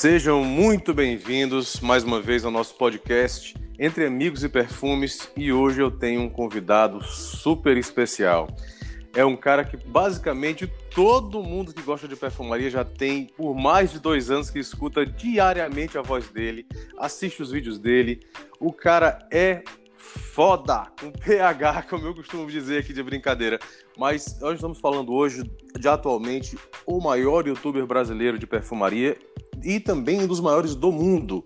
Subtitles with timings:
[0.00, 5.82] Sejam muito bem-vindos mais uma vez ao nosso podcast Entre Amigos e Perfumes e hoje
[5.82, 8.46] eu tenho um convidado super especial.
[9.12, 13.90] É um cara que basicamente todo mundo que gosta de perfumaria já tem por mais
[13.90, 16.64] de dois anos que escuta diariamente a voz dele,
[16.96, 18.20] assiste os vídeos dele.
[18.60, 19.64] O cara é
[19.96, 23.58] foda, com PH, como eu costumo dizer aqui de brincadeira.
[23.96, 25.42] Mas nós estamos falando hoje
[25.76, 26.56] de atualmente
[26.86, 29.18] o maior youtuber brasileiro de perfumaria
[29.64, 31.44] e também um dos maiores do mundo.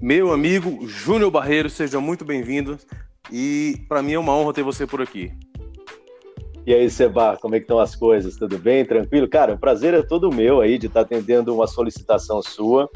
[0.00, 2.78] Meu amigo Júnior Barreiro, seja muito bem-vindo
[3.32, 5.32] e para mim é uma honra ter você por aqui.
[6.66, 8.36] E aí, Seba, como é que estão as coisas?
[8.36, 8.84] Tudo bem?
[8.84, 9.26] Tranquilo?
[9.26, 12.90] Cara, o prazer é todo meu aí de estar atendendo uma solicitação sua.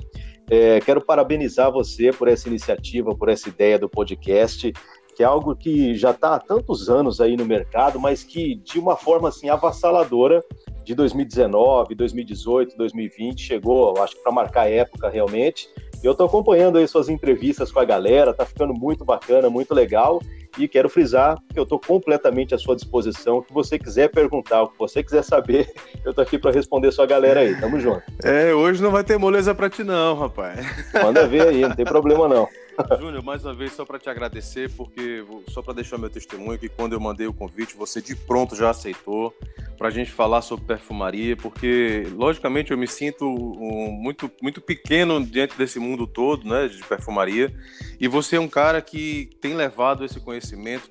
[0.51, 4.71] É, quero parabenizar você por essa iniciativa, por essa ideia do podcast,
[5.17, 8.79] que é algo que já está há tantos anos aí no mercado, mas que de
[8.79, 10.45] uma forma assim avassaladora
[10.85, 15.69] de 2019, 2018, 2020 chegou, acho que para marcar época realmente.
[16.03, 20.21] Eu estou acompanhando aí suas entrevistas com a galera, tá ficando muito bacana, muito legal.
[20.59, 23.39] E quero frisar que eu estou completamente à sua disposição.
[23.39, 25.73] O que você quiser perguntar, o que você quiser saber,
[26.05, 27.59] eu estou aqui para responder sua galera aí.
[27.59, 28.03] Tamo junto.
[28.23, 30.61] É, hoje não vai ter moleza para ti não, rapaz.
[30.95, 32.49] Manda ver aí, não tem problema não.
[32.99, 36.69] Júnior, mais uma vez, só para te agradecer, porque só para deixar meu testemunho, que
[36.69, 39.35] quando eu mandei o convite, você de pronto já aceitou
[39.77, 45.25] para a gente falar sobre perfumaria, porque, logicamente, eu me sinto um, muito, muito pequeno
[45.25, 47.53] diante desse mundo todo, né, de perfumaria,
[48.01, 50.42] e você é um cara que tem levado esse conhecimento,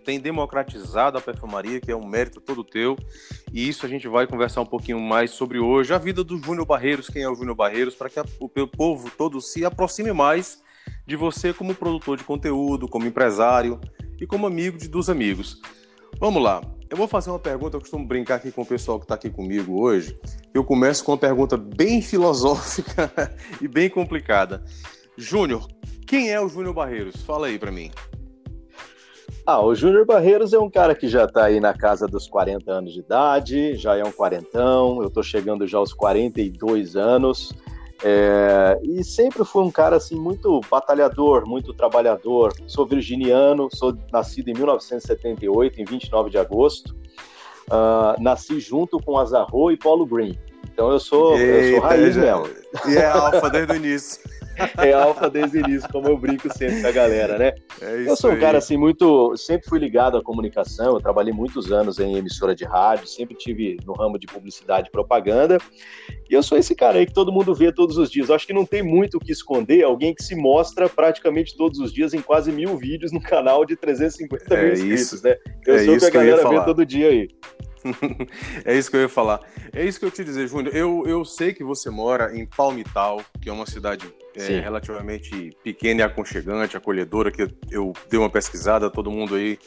[0.04, 2.98] tem democratizado a perfumaria, que é um mérito todo teu,
[3.52, 6.66] e isso a gente vai conversar um pouquinho mais sobre hoje, a vida do Júnior
[6.66, 10.12] Barreiros, quem é o Júnior Barreiros, para que a, o, o povo todo se aproxime
[10.12, 10.62] mais
[11.06, 13.80] de você como produtor de conteúdo, como empresário
[14.20, 15.60] e como amigo de, dos amigos.
[16.20, 16.62] Vamos lá.
[16.90, 19.30] Eu vou fazer uma pergunta, eu costumo brincar aqui com o pessoal que está aqui
[19.30, 20.20] comigo hoje.
[20.54, 23.12] Eu começo com uma pergunta bem filosófica
[23.62, 24.64] e bem complicada.
[25.18, 25.68] Júnior,
[26.06, 27.22] quem é o Júnior Barreiros?
[27.24, 27.92] Fala aí para mim.
[29.46, 32.72] Ah, o Júnior Barreiros é um cara que já está aí na casa dos 40
[32.72, 37.52] anos de idade, já é um quarentão, eu estou chegando já aos 42 anos.
[38.04, 42.54] É, e sempre fui um cara assim muito batalhador, muito trabalhador.
[42.68, 46.96] Sou virginiano, sou nascido em 1978, em 29 de agosto.
[47.68, 50.38] Uh, nasci junto com Azarro e Paulo Green.
[50.74, 52.50] Então eu sou, Eita, eu sou raiz mesmo.
[52.88, 54.22] E é alfa desde o início.
[54.78, 57.54] É alfa desde o início, como eu brinco sempre com a galera, né?
[57.82, 58.40] É eu sou um aí.
[58.40, 62.64] cara assim muito, sempre fui ligado à comunicação, eu trabalhei muitos anos em emissora de
[62.64, 65.58] rádio, sempre tive no ramo de publicidade e propaganda.
[66.30, 68.30] E eu sou esse cara aí que todo mundo vê todos os dias.
[68.30, 71.80] Eu acho que não tem muito o que esconder, alguém que se mostra praticamente todos
[71.80, 75.24] os dias em quase mil vídeos no canal de 350 é mil inscritos, isso.
[75.24, 75.36] né?
[75.66, 77.28] Eu é sou o que a galera vê todo dia aí.
[78.66, 79.40] é isso que eu ia falar.
[79.74, 80.76] É isso que eu te dizer, Júnior.
[80.76, 84.06] Eu, eu sei que você mora em Palmital, que é uma cidade
[84.36, 89.58] é, relativamente pequena e aconchegante, acolhedora, que eu, eu, dei uma pesquisada, todo mundo aí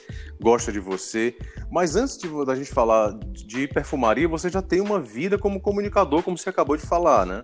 [0.40, 1.36] gosta de você.
[1.70, 6.22] Mas antes de, da gente falar de perfumaria, você já tem uma vida como comunicador,
[6.22, 7.42] como você acabou de falar, né?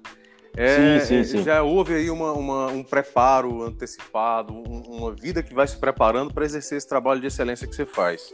[0.57, 1.43] É, sim, sim, é, sim.
[1.45, 6.35] Já houve aí uma, uma, um preparo antecipado, um, uma vida que vai se preparando
[6.35, 8.33] para exercer esse trabalho de excelência que você faz.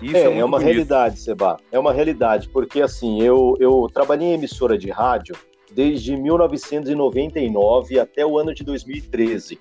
[0.00, 0.68] Isso é, é, é uma bonito.
[0.68, 1.56] realidade, Seba.
[1.70, 5.34] É uma realidade, porque assim, eu, eu trabalhei em emissora de rádio
[5.74, 9.58] desde 1999 até o ano de 2013.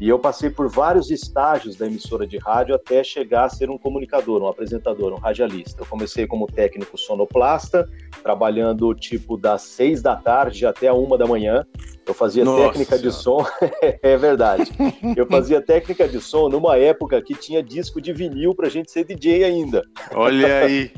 [0.00, 3.76] E eu passei por vários estágios da emissora de rádio até chegar a ser um
[3.76, 5.82] comunicador, um apresentador, um radialista.
[5.82, 7.88] Eu comecei como técnico sonoplasta,
[8.22, 11.66] trabalhando tipo das seis da tarde até a uma da manhã.
[12.08, 13.44] Eu fazia Nossa técnica de som,
[14.02, 14.72] é verdade.
[15.14, 19.04] Eu fazia técnica de som numa época que tinha disco de vinil pra gente ser
[19.04, 19.82] DJ ainda.
[20.14, 20.90] Olha aí.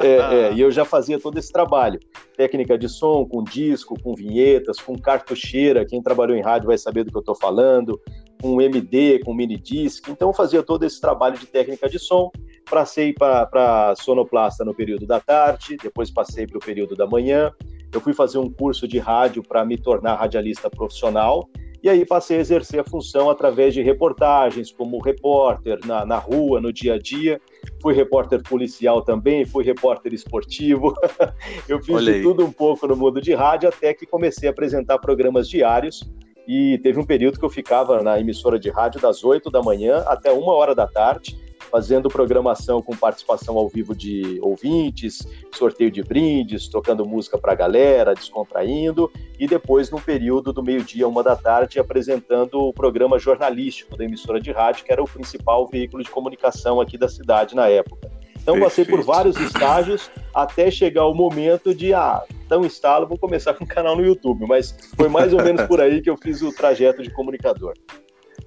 [0.00, 2.00] é, é, e eu já fazia todo esse trabalho.
[2.34, 5.84] Técnica de som, com disco, com vinhetas, com cartucheira.
[5.84, 8.00] Quem trabalhou em rádio vai saber do que eu tô falando.
[8.40, 10.08] Com MD, com mini disc.
[10.08, 12.30] Então eu fazia todo esse trabalho de técnica de som.
[12.70, 17.52] Passei para sonoplasta no período da tarde, depois passei para o período da manhã
[17.92, 21.48] eu fui fazer um curso de rádio para me tornar radialista profissional
[21.82, 26.60] e aí passei a exercer a função através de reportagens, como repórter na, na rua,
[26.60, 27.40] no dia a dia.
[27.80, 30.94] Fui repórter policial também, fui repórter esportivo.
[31.68, 34.98] eu fiz de tudo um pouco no mundo de rádio até que comecei a apresentar
[34.98, 36.08] programas diários.
[36.46, 40.04] E teve um período que eu ficava na emissora de rádio das 8 da manhã
[40.06, 41.36] até uma hora da tarde
[41.72, 47.54] fazendo programação com participação ao vivo de ouvintes, sorteio de brindes, tocando música para a
[47.54, 53.96] galera, descontraindo, e depois, no período do meio-dia, uma da tarde, apresentando o programa jornalístico
[53.96, 57.68] da emissora de rádio, que era o principal veículo de comunicação aqui da cidade na
[57.68, 58.12] época.
[58.42, 58.64] Então, Perfeito.
[58.64, 63.64] passei por vários estágios até chegar o momento de, ah, um estalo, vou começar com
[63.64, 64.44] um canal no YouTube.
[64.46, 67.72] Mas foi mais ou menos por aí que eu fiz o trajeto de comunicador.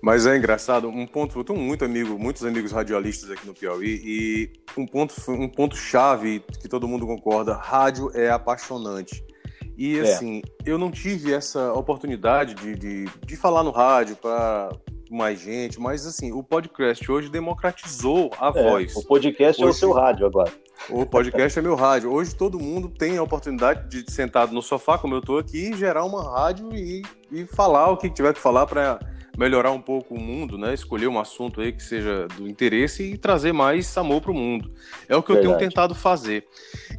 [0.02, 4.02] Mas é engraçado, um ponto, eu tenho muito amigo, muitos amigos radialistas aqui no Piauí
[4.04, 9.24] e um ponto, um ponto chave que todo mundo concorda, rádio é apaixonante.
[9.78, 10.02] E é.
[10.02, 10.70] assim, é.
[10.70, 14.70] eu não tive essa oportunidade de, de, de falar no rádio para
[15.10, 18.96] mais gente, mas assim, o podcast hoje democratizou a é, voz.
[18.96, 20.52] O podcast hoje, é o seu rádio agora.
[20.90, 22.12] O podcast é meu rádio.
[22.12, 26.04] Hoje todo mundo tem a oportunidade de sentado no sofá, como eu estou aqui, gerar
[26.04, 27.02] uma rádio e,
[27.32, 29.00] e falar o que tiver que falar para
[29.38, 30.74] melhorar um pouco o mundo, né?
[30.74, 34.72] Escolher um assunto aí que seja do interesse e trazer mais amor para o mundo.
[35.08, 35.54] É o que Verdade.
[35.54, 36.48] eu tenho tentado fazer.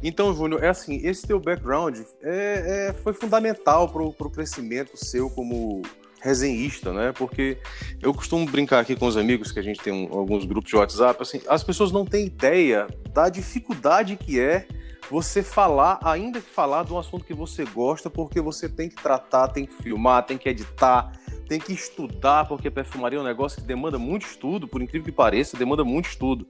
[0.03, 5.29] Então, Júnior, é assim, esse teu background é, é foi fundamental para o crescimento seu
[5.29, 5.81] como
[6.21, 7.11] resenhista, né?
[7.11, 7.57] Porque
[8.01, 10.75] eu costumo brincar aqui com os amigos que a gente tem um, alguns grupos de
[10.75, 14.67] WhatsApp, assim, as pessoas não têm ideia da dificuldade que é
[15.09, 18.95] você falar, ainda que falar de um assunto que você gosta, porque você tem que
[18.95, 21.11] tratar, tem que filmar, tem que editar,
[21.47, 25.11] tem que estudar, porque perfumaria é um negócio que demanda muito estudo, por incrível que
[25.11, 26.45] pareça, demanda muito estudo.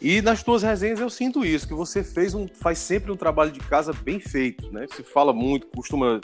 [0.00, 3.50] E nas tuas resenhas eu sinto isso, que você fez um, faz sempre um trabalho
[3.50, 4.86] de casa bem feito, né?
[4.94, 6.20] Se fala muito, costuma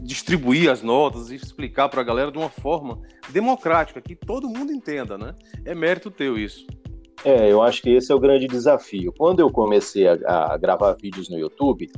[0.00, 3.00] distribuir as notas e explicar para a galera de uma forma
[3.30, 5.34] democrática, que todo mundo entenda, né?
[5.64, 6.64] É mérito teu isso.
[7.24, 9.12] É, eu acho que esse é o grande desafio.
[9.16, 10.14] Quando eu comecei a,
[10.52, 11.88] a gravar vídeos no YouTube,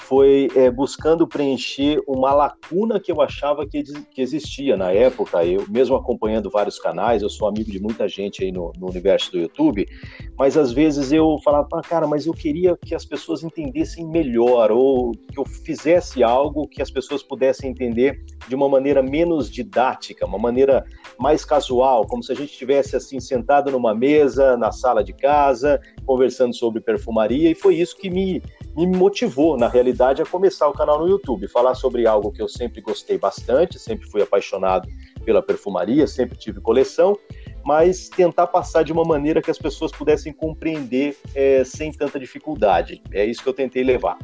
[0.00, 5.44] foi é, buscando preencher uma lacuna que eu achava que, que, existia na época.
[5.44, 9.32] Eu, mesmo acompanhando vários canais, eu sou amigo de muita gente aí no, no universo
[9.32, 9.86] do YouTube,
[10.38, 14.70] mas às vezes eu falava, ah, cara, mas eu queria que as pessoas entendessem melhor,
[14.70, 20.24] ou que eu fizesse algo que as pessoas pudessem entender de uma maneira menos didática,
[20.24, 20.84] uma maneira
[21.18, 25.80] mais casual, como se a gente estivesse assim sentado numa mesa, na sala de casa,
[26.06, 28.40] conversando sobre perfumaria, e foi isso que me
[28.76, 32.48] me motivou, na realidade, a começar o canal no YouTube, falar sobre algo que eu
[32.48, 34.88] sempre gostei bastante, sempre fui apaixonado
[35.24, 37.18] pela perfumaria, sempre tive coleção,
[37.68, 43.02] mas tentar passar de uma maneira que as pessoas pudessem compreender é, sem tanta dificuldade.
[43.12, 44.16] É isso que eu tentei levar.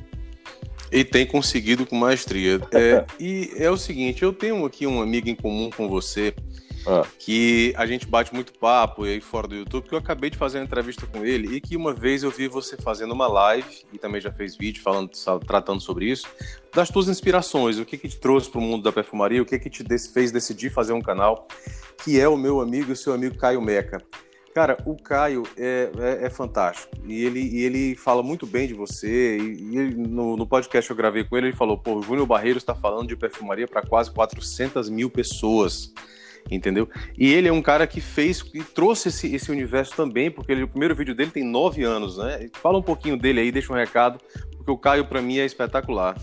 [0.91, 2.59] E tem conseguido com maestria.
[2.73, 6.35] É, e é o seguinte, eu tenho aqui um amigo em comum com você,
[6.87, 7.05] ah.
[7.19, 10.59] que a gente bate muito papo aí fora do YouTube, que eu acabei de fazer
[10.59, 13.99] uma entrevista com ele e que uma vez eu vi você fazendo uma live e
[13.99, 15.11] também já fez vídeo falando,
[15.47, 16.27] tratando sobre isso,
[16.75, 19.59] das tuas inspirações, o que que te trouxe para o mundo da perfumaria, o que
[19.59, 21.47] que te fez decidir fazer um canal,
[22.05, 24.03] que é o meu amigo e o seu amigo Caio Meca.
[24.55, 26.97] Cara, o Caio é, é, é, fantástico.
[27.05, 29.37] E ele, e ele fala muito bem de você.
[29.37, 32.25] E, e no, no, podcast que eu gravei com ele, ele falou: pô, o Júnior
[32.25, 35.93] Barreiros está falando de perfumaria para quase 400 mil pessoas
[36.51, 36.89] entendeu?
[37.19, 40.63] E ele é um cara que fez, que trouxe esse, esse universo também, porque ele,
[40.63, 42.49] o primeiro vídeo dele tem nove anos, né?
[42.55, 44.19] Fala um pouquinho dele aí, deixa um recado,
[44.57, 46.17] porque o Caio para mim é espetacular.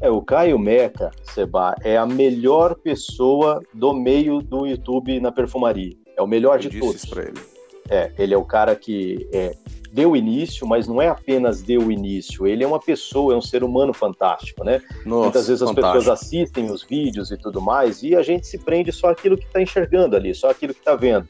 [0.00, 5.92] É, o Caio Meca, Seba, é a melhor pessoa do meio do YouTube na perfumaria.
[6.16, 7.04] É o melhor Eu de todos.
[7.04, 7.51] Isso ele.
[7.88, 9.54] É, ele é o cara que é,
[9.92, 13.62] deu início, mas não é apenas deu início, ele é uma pessoa, é um ser
[13.62, 14.80] humano fantástico, né?
[15.04, 15.86] Nossa, Muitas vezes fantástico.
[15.86, 19.36] as pessoas assistem os vídeos e tudo mais e a gente se prende só aquilo
[19.36, 21.28] que está enxergando ali, só aquilo que está vendo.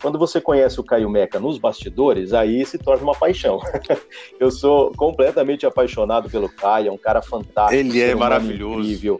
[0.00, 3.60] Quando você conhece o Caio Meca nos bastidores, aí se torna uma paixão.
[4.38, 7.74] Eu sou completamente apaixonado pelo Caio, é um cara fantástico.
[7.80, 8.80] Ele é maravilhoso.
[8.80, 9.18] Incrível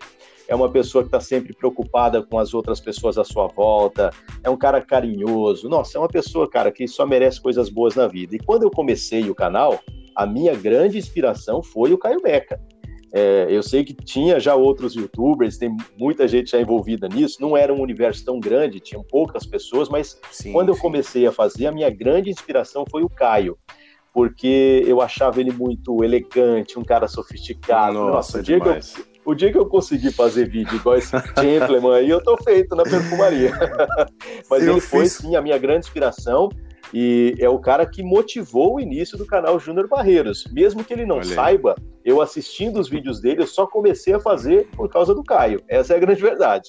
[0.52, 4.10] é uma pessoa que está sempre preocupada com as outras pessoas à sua volta,
[4.44, 5.66] é um cara carinhoso.
[5.66, 8.36] Nossa, é uma pessoa, cara, que só merece coisas boas na vida.
[8.36, 9.80] E quando eu comecei o canal,
[10.14, 12.60] a minha grande inspiração foi o Caio Meca.
[13.14, 17.56] É, eu sei que tinha já outros youtubers, tem muita gente já envolvida nisso, não
[17.56, 21.66] era um universo tão grande, tinham poucas pessoas, mas sim, quando eu comecei a fazer,
[21.66, 23.56] a minha grande inspiração foi o Caio
[24.12, 27.94] porque eu achava ele muito elegante, um cara sofisticado.
[27.94, 28.80] Nossa, Nossa o, dia eu,
[29.24, 32.82] o, dia que eu, consegui fazer vídeo igual esse gentleman aí, eu tô feito na
[32.82, 33.52] perfumaria.
[34.50, 36.48] Mas eu ele foi sim a minha grande inspiração
[36.92, 40.46] e é o cara que motivou o início do canal Júnior Barreiros.
[40.52, 41.74] Mesmo que ele não saiba,
[42.04, 45.62] eu assistindo os vídeos dele, eu só comecei a fazer por causa do Caio.
[45.68, 46.68] Essa é a grande verdade.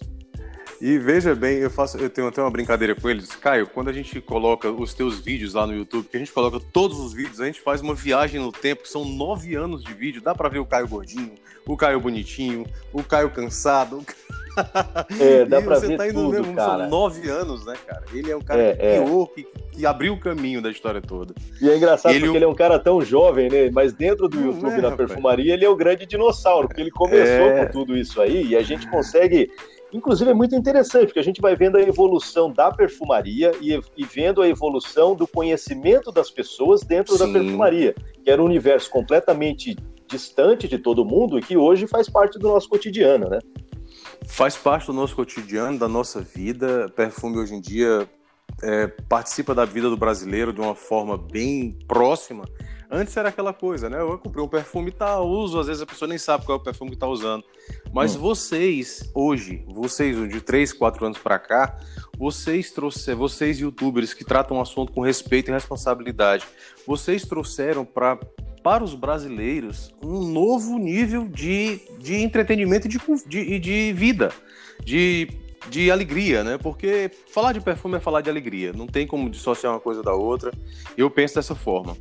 [0.86, 3.34] E veja bem, eu faço, eu tenho até uma brincadeira com eles.
[3.38, 6.60] Caio, quando a gente coloca os teus vídeos lá no YouTube, que a gente coloca
[6.74, 10.22] todos os vídeos, a gente faz uma viagem no tempo, são nove anos de vídeo,
[10.22, 11.36] dá para ver o Caio gordinho,
[11.66, 14.04] o Caio bonitinho, o Caio cansado.
[15.22, 16.80] É, dá pra ver tá tudo, mesmo, cara.
[16.80, 18.04] São nove anos, né, cara?
[18.12, 19.36] Ele é o cara é, que criou, é.
[19.36, 21.34] que, que, abriu o caminho da história toda.
[21.62, 23.72] E é engraçado ele, porque ele é um cara tão jovem, né?
[23.72, 25.08] Mas dentro do YouTube, é, na rapaz.
[25.08, 27.66] perfumaria, ele é o grande dinossauro, porque ele começou é.
[27.66, 29.50] com tudo isso aí e a gente consegue
[29.94, 34.04] Inclusive é muito interessante, porque a gente vai vendo a evolução da perfumaria e, e
[34.04, 37.20] vendo a evolução do conhecimento das pessoas dentro Sim.
[37.20, 42.10] da perfumaria, que era um universo completamente distante de todo mundo e que hoje faz
[42.10, 43.40] parte do nosso cotidiano, né?
[44.28, 46.90] Faz parte do nosso cotidiano, da nossa vida.
[46.96, 48.10] Perfume hoje em dia
[48.62, 52.46] é, participa da vida do brasileiro de uma forma bem próxima.
[52.96, 54.00] Antes era aquela coisa, né?
[54.00, 56.62] Eu comprei um perfume e tá, uso, às vezes a pessoa nem sabe qual é
[56.62, 57.44] o perfume que tá usando.
[57.92, 58.20] Mas hum.
[58.20, 61.76] vocês, hoje, vocês, de 3, 4 anos para cá,
[62.20, 66.46] vocês trouxeram, vocês youtubers que tratam o assunto com respeito e responsabilidade,
[66.86, 68.20] vocês trouxeram para
[68.62, 74.32] para os brasileiros um novo nível de, de entretenimento e de, de, de vida,
[74.82, 75.28] de
[75.70, 76.58] de alegria, né?
[76.58, 80.14] Porque falar de perfume é falar de alegria, não tem como dissociar uma coisa da
[80.14, 80.52] outra.
[80.98, 81.98] Eu penso dessa forma.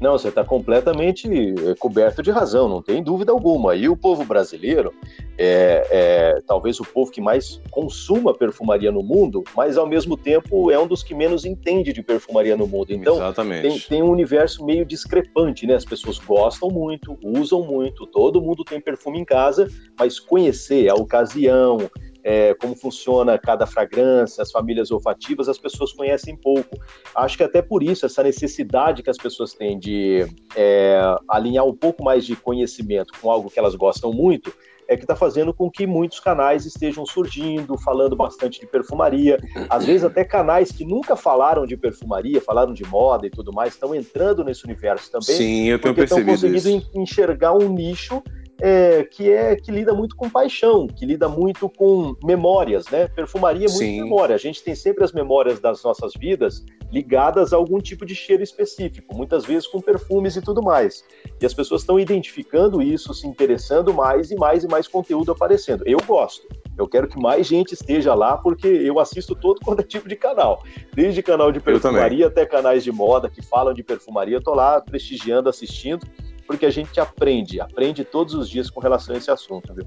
[0.00, 3.76] Não, você está completamente eh, coberto de razão, não tem dúvida alguma.
[3.76, 4.94] E o povo brasileiro
[5.36, 10.70] é, é, talvez o povo que mais consuma perfumaria no mundo, mas ao mesmo tempo
[10.70, 12.92] é um dos que menos entende de perfumaria no mundo.
[12.92, 13.18] Então
[13.60, 15.74] tem, tem, um universo meio discrepante, né?
[15.74, 20.94] As pessoas gostam muito, usam muito, todo mundo tem perfume em casa, mas conhecer a
[20.94, 21.78] ocasião,
[22.22, 26.76] é, como funciona cada fragrância, as famílias olfativas, as pessoas conhecem pouco.
[27.14, 31.74] Acho que até por isso, essa necessidade que as pessoas têm de é, alinhar um
[31.74, 34.52] pouco mais de conhecimento com algo que elas gostam muito,
[34.90, 39.38] é que está fazendo com que muitos canais estejam surgindo, falando bastante de perfumaria.
[39.70, 43.74] Às vezes, até canais que nunca falaram de perfumaria, falaram de moda e tudo mais,
[43.74, 45.36] estão entrando nesse universo também.
[45.36, 46.90] Sim, eu tenho porque estão conseguindo isso.
[46.92, 48.20] enxergar um nicho
[48.60, 53.08] é, que é que lida muito com paixão, que lida muito com memórias, né?
[53.08, 54.02] Perfumaria é muito Sim.
[54.02, 54.34] memória.
[54.34, 58.42] A gente tem sempre as memórias das nossas vidas ligadas a algum tipo de cheiro
[58.42, 61.04] específico, muitas vezes com perfumes e tudo mais.
[61.40, 65.84] E as pessoas estão identificando isso, se interessando mais e mais e mais conteúdo aparecendo.
[65.86, 66.46] Eu gosto.
[66.76, 70.16] Eu quero que mais gente esteja lá, porque eu assisto todo quanto é tipo de
[70.16, 70.62] canal.
[70.94, 74.80] Desde canal de perfumaria até canais de moda que falam de perfumaria, eu tô lá
[74.80, 76.06] prestigiando, assistindo
[76.50, 79.86] porque a gente aprende, aprende todos os dias com relação a esse assunto, viu?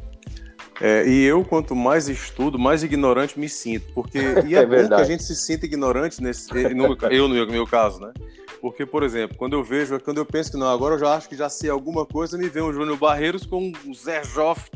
[0.79, 3.85] É, e eu, quanto mais estudo, mais ignorante me sinto.
[3.93, 4.17] Porque
[4.47, 6.53] e é, é bom que a gente se sinta ignorante nesse.
[6.73, 8.13] No, eu, no meu, caso, né?
[8.61, 11.27] Porque, por exemplo, quando eu vejo, quando eu penso que não, agora eu já acho
[11.27, 14.71] que já sei alguma coisa, me vem o Júnior Barreiros com o Zé Joff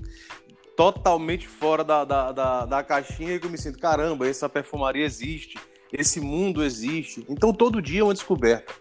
[0.76, 5.06] totalmente fora da, da, da, da caixinha e que eu me sinto, caramba, essa perfumaria
[5.06, 5.58] existe,
[5.94, 7.26] esse mundo existe.
[7.30, 8.74] Então todo dia é uma descoberta.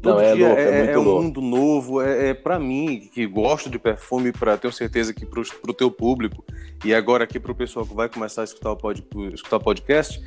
[0.00, 1.22] Todo Não, é dia louco, é, é, é um louco.
[1.22, 2.00] mundo novo.
[2.00, 5.90] É, é para mim, que gosto de perfume, para tenho certeza que para o teu
[5.90, 6.44] público
[6.84, 9.04] e agora aqui para o pessoal que vai começar a escutar o, pod,
[9.34, 10.20] escutar o podcast,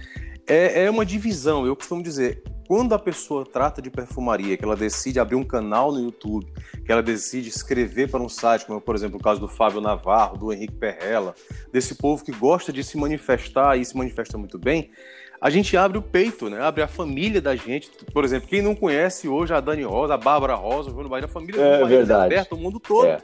[0.47, 1.65] é, é uma divisão.
[1.65, 5.91] Eu costumo dizer, quando a pessoa trata de perfumaria, que ela decide abrir um canal
[5.91, 6.45] no YouTube,
[6.85, 10.37] que ela decide escrever para um site, como por exemplo o caso do Fábio Navarro,
[10.37, 11.35] do Henrique Perrella,
[11.71, 14.91] desse povo que gosta de se manifestar e se manifesta muito bem,
[15.39, 16.61] a gente abre o peito, né?
[16.61, 17.91] Abre a família da gente.
[18.13, 21.25] Por exemplo, quem não conhece hoje a Dani Rosa, a Bárbara Rosa, o Bruno Bahia,
[21.25, 22.33] a família é, do Bahia verdade.
[22.33, 23.07] aberta o mundo todo.
[23.07, 23.17] É.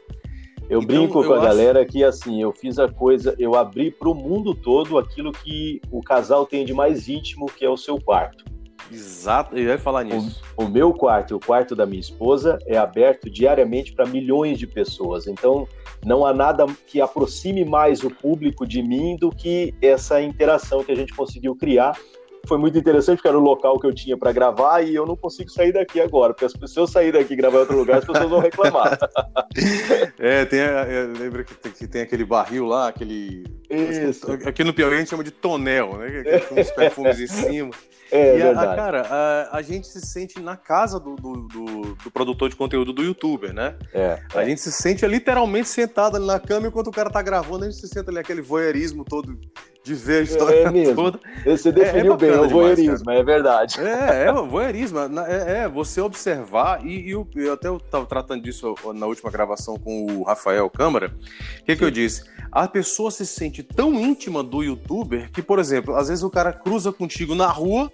[0.69, 1.45] Eu então, brinco com a acho...
[1.45, 5.81] galera que assim, eu fiz a coisa, eu abri para o mundo todo aquilo que
[5.91, 8.45] o casal tem de mais íntimo, que é o seu quarto.
[8.91, 10.41] Exato, eu ia falar nisso.
[10.55, 14.57] O, o meu quarto e o quarto da minha esposa é aberto diariamente para milhões
[14.57, 15.27] de pessoas.
[15.27, 15.67] Então,
[16.05, 20.91] não há nada que aproxime mais o público de mim do que essa interação que
[20.91, 21.97] a gente conseguiu criar.
[22.48, 25.15] Foi muito interessante porque era o local que eu tinha para gravar e eu não
[25.15, 28.05] consigo sair daqui agora, porque se eu sair daqui e gravar em outro lugar, as
[28.05, 28.98] pessoas vão reclamar.
[30.17, 30.60] é, tem,
[31.19, 33.43] lembra que tem, que tem aquele barril lá, aquele.
[33.69, 34.31] Isso.
[34.46, 36.39] Aqui no Piauí a gente chama de tonel, né?
[36.48, 37.72] Com os perfumes em cima.
[38.12, 42.12] É, e a, cara, a, a, gente se sente na casa do, do, do, do,
[42.12, 43.75] produtor de conteúdo do youtuber, né?
[43.93, 44.46] É, a é.
[44.46, 47.79] gente se sente literalmente sentado ali na cama enquanto o cara tá gravando, a gente
[47.79, 49.39] se senta ali aquele voyeurismo todo
[49.89, 50.96] de ver a história é mesmo.
[50.96, 51.19] toda.
[51.46, 53.79] Você definiu é, é bem, é o voyeurismo, demais, é verdade.
[53.79, 55.00] É, é o voyeurismo.
[55.00, 59.77] É, é, você observar, e, e eu, eu até estava tratando disso na última gravação
[59.77, 61.12] com o Rafael Câmara.
[61.62, 62.24] O que, que eu disse?
[62.51, 66.53] A pessoa se sente tão íntima do youtuber que, por exemplo, às vezes o cara
[66.53, 67.91] cruza contigo na rua,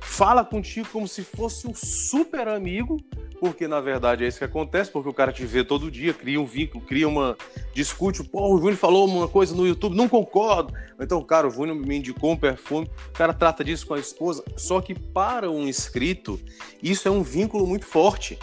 [0.00, 2.98] fala contigo como se fosse um super amigo,
[3.40, 6.40] porque na verdade é isso que acontece, porque o cara te vê todo dia, cria
[6.40, 7.36] um vínculo, cria uma.
[7.74, 10.72] discute, pô, o Júnior falou uma coisa no YouTube, não concordo.
[11.00, 14.44] Então, cara, o Júnior me indicou um perfume, o cara trata disso com a esposa.
[14.56, 16.40] Só que para um inscrito,
[16.82, 18.38] isso é um vínculo muito forte.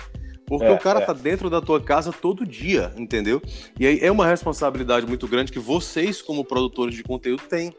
[0.45, 1.05] Porque é, o cara é.
[1.05, 3.41] tá dentro da tua casa todo dia, entendeu?
[3.79, 7.73] E aí é uma responsabilidade muito grande que vocês, como produtores de conteúdo, têm.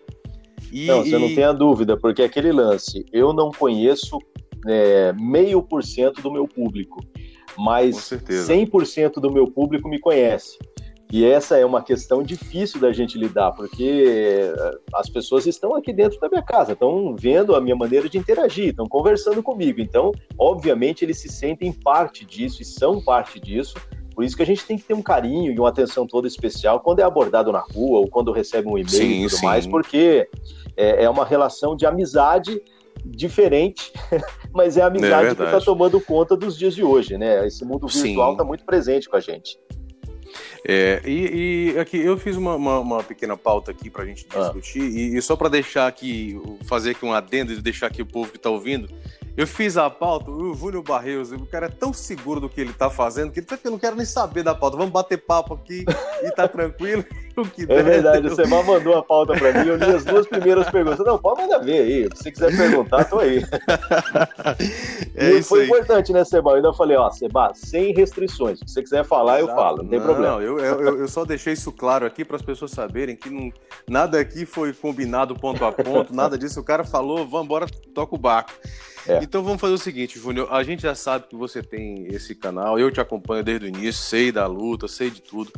[0.73, 1.19] E, não, você e...
[1.19, 4.19] não tenha dúvida, porque aquele lance, eu não conheço
[5.19, 7.05] meio por cento do meu público,
[7.59, 10.59] mas 100% do meu público me conhece.
[11.13, 15.93] E essa é uma questão difícil da gente lidar, porque eh, as pessoas estão aqui
[15.93, 19.79] dentro da minha casa, estão vendo a minha maneira de interagir, estão conversando comigo.
[19.79, 23.75] Então, obviamente, eles se sentem parte disso e são parte disso.
[24.15, 26.81] Por isso que a gente tem que ter um carinho e uma atenção toda especial
[26.81, 29.45] quando é abordado na rua ou quando recebe um e-mail sim, e tudo sim.
[29.45, 30.27] mais, porque
[30.79, 32.59] é, é uma relação de amizade
[33.05, 33.93] diferente,
[34.53, 37.47] mas é a amizade é que está tomando conta dos dias de hoje, né?
[37.47, 39.59] Esse mundo virtual está muito presente com a gente.
[40.67, 44.27] É, e, e, aqui eu fiz uma, uma, uma pequena pauta aqui para a gente
[44.35, 44.41] ah.
[44.41, 44.85] discutir, ah.
[44.85, 48.31] e, e, só para deixar aqui, fazer aqui um adendo e deixar aqui o povo
[48.31, 48.89] que está ouvindo,
[49.37, 52.73] eu fiz a pauta, o Júnior Barreiros, o cara é tão seguro do que ele
[52.73, 54.77] tá fazendo que ele tá que eu não quero nem saber da pauta.
[54.77, 55.85] Vamos bater papo aqui
[56.23, 57.05] e tá tranquilo.
[57.35, 60.05] O que é der, verdade, você mal mandou a pauta pra mim, eu li as
[60.05, 60.99] duas primeiras perguntas.
[61.07, 62.09] Não, pode mandar ver aí.
[62.13, 63.43] Se você quiser perguntar, tô aí.
[65.15, 65.67] É e foi aí.
[65.67, 66.51] importante, né, Seba?
[66.51, 68.59] Eu ainda falei, ó, Seba, sem restrições.
[68.59, 70.35] Se você quiser falar, eu falo, não tem não, problema.
[70.35, 73.51] Não, eu, eu, eu só deixei isso claro aqui para as pessoas saberem que não,
[73.89, 76.61] nada aqui foi combinado ponto a ponto, nada disso.
[76.61, 78.53] O cara falou, vamos embora, toca o barco.
[79.07, 79.21] É.
[79.23, 80.49] Então vamos fazer o seguinte, Júnior.
[80.51, 82.79] A gente já sabe que você tem esse canal.
[82.79, 85.53] Eu te acompanho desde o início, sei da luta, sei de tudo.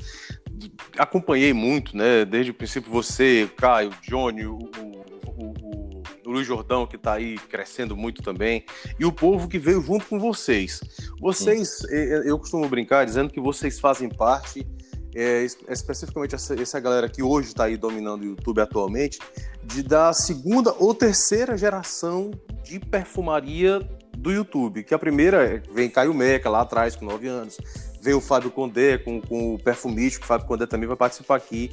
[0.99, 2.25] Acompanhei muito, né?
[2.25, 7.39] Desde o princípio, você, Caio, Johnny, o, o, o, o Luiz Jordão, que está aí
[7.39, 8.65] crescendo muito também,
[8.99, 10.81] e o povo que veio junto com vocês.
[11.21, 11.83] Vocês,
[12.25, 14.67] eu costumo brincar dizendo que vocês fazem parte
[15.15, 19.19] é, especificamente essa, essa galera que hoje está aí dominando o YouTube atualmente,
[19.63, 22.33] de da segunda ou terceira geração
[22.65, 23.81] de perfumaria
[24.17, 24.83] do YouTube.
[24.83, 27.59] Que a primeira vem Caio Meca lá atrás, com 9 anos.
[28.01, 31.71] Vem o Fábio Condé com, com o Perfumístico, o Fábio Condé também vai participar aqui.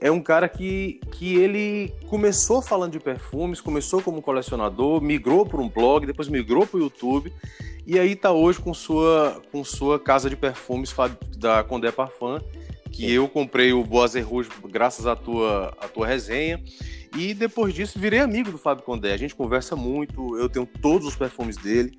[0.00, 5.60] É um cara que, que ele começou falando de perfumes, começou como colecionador, migrou para
[5.60, 7.32] um blog, depois migrou para o YouTube
[7.86, 10.94] e aí está hoje com sua, com sua casa de perfumes
[11.36, 12.38] da Condé Parfum
[12.94, 16.62] que eu comprei o Boas Rouge graças à tua, à tua resenha.
[17.16, 19.12] E depois disso virei amigo do Fábio Condé.
[19.12, 21.92] A gente conversa muito, eu tenho todos os perfumes dele.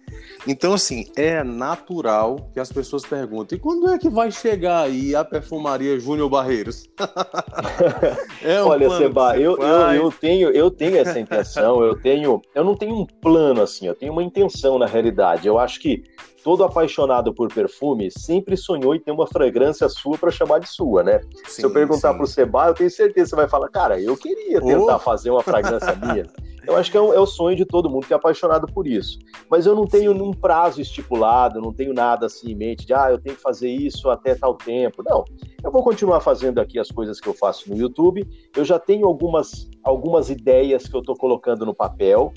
[0.45, 5.15] Então, assim, é natural que as pessoas perguntem: e quando é que vai chegar aí
[5.15, 6.89] a perfumaria Júnior Barreiros?
[8.43, 12.41] é um Olha, Seba, eu, eu, eu, tenho, eu tenho essa intenção, eu tenho.
[12.53, 15.47] Eu não tenho um plano assim, eu tenho uma intenção na realidade.
[15.47, 16.03] Eu acho que
[16.45, 21.01] todo apaixonado por perfume sempre sonhou em ter uma fragrância sua para chamar de sua,
[21.01, 21.19] né?
[21.47, 22.17] Sim, Se eu perguntar sim.
[22.19, 24.99] pro Seba, eu tenho certeza que você vai falar, cara, eu queria tentar oh.
[24.99, 26.27] fazer uma fragrância minha.
[26.67, 28.85] Eu acho que é, um, é, o sonho de todo mundo que é apaixonado por
[28.85, 29.17] isso.
[29.49, 33.09] Mas eu não tenho um prazo estipulado, não tenho nada assim em mente de, ah,
[33.09, 35.01] eu tenho que fazer isso até tal tempo.
[35.03, 35.25] Não.
[35.63, 38.23] Eu vou continuar fazendo aqui as coisas que eu faço no YouTube.
[38.55, 42.31] Eu já tenho algumas, algumas ideias que eu estou colocando no papel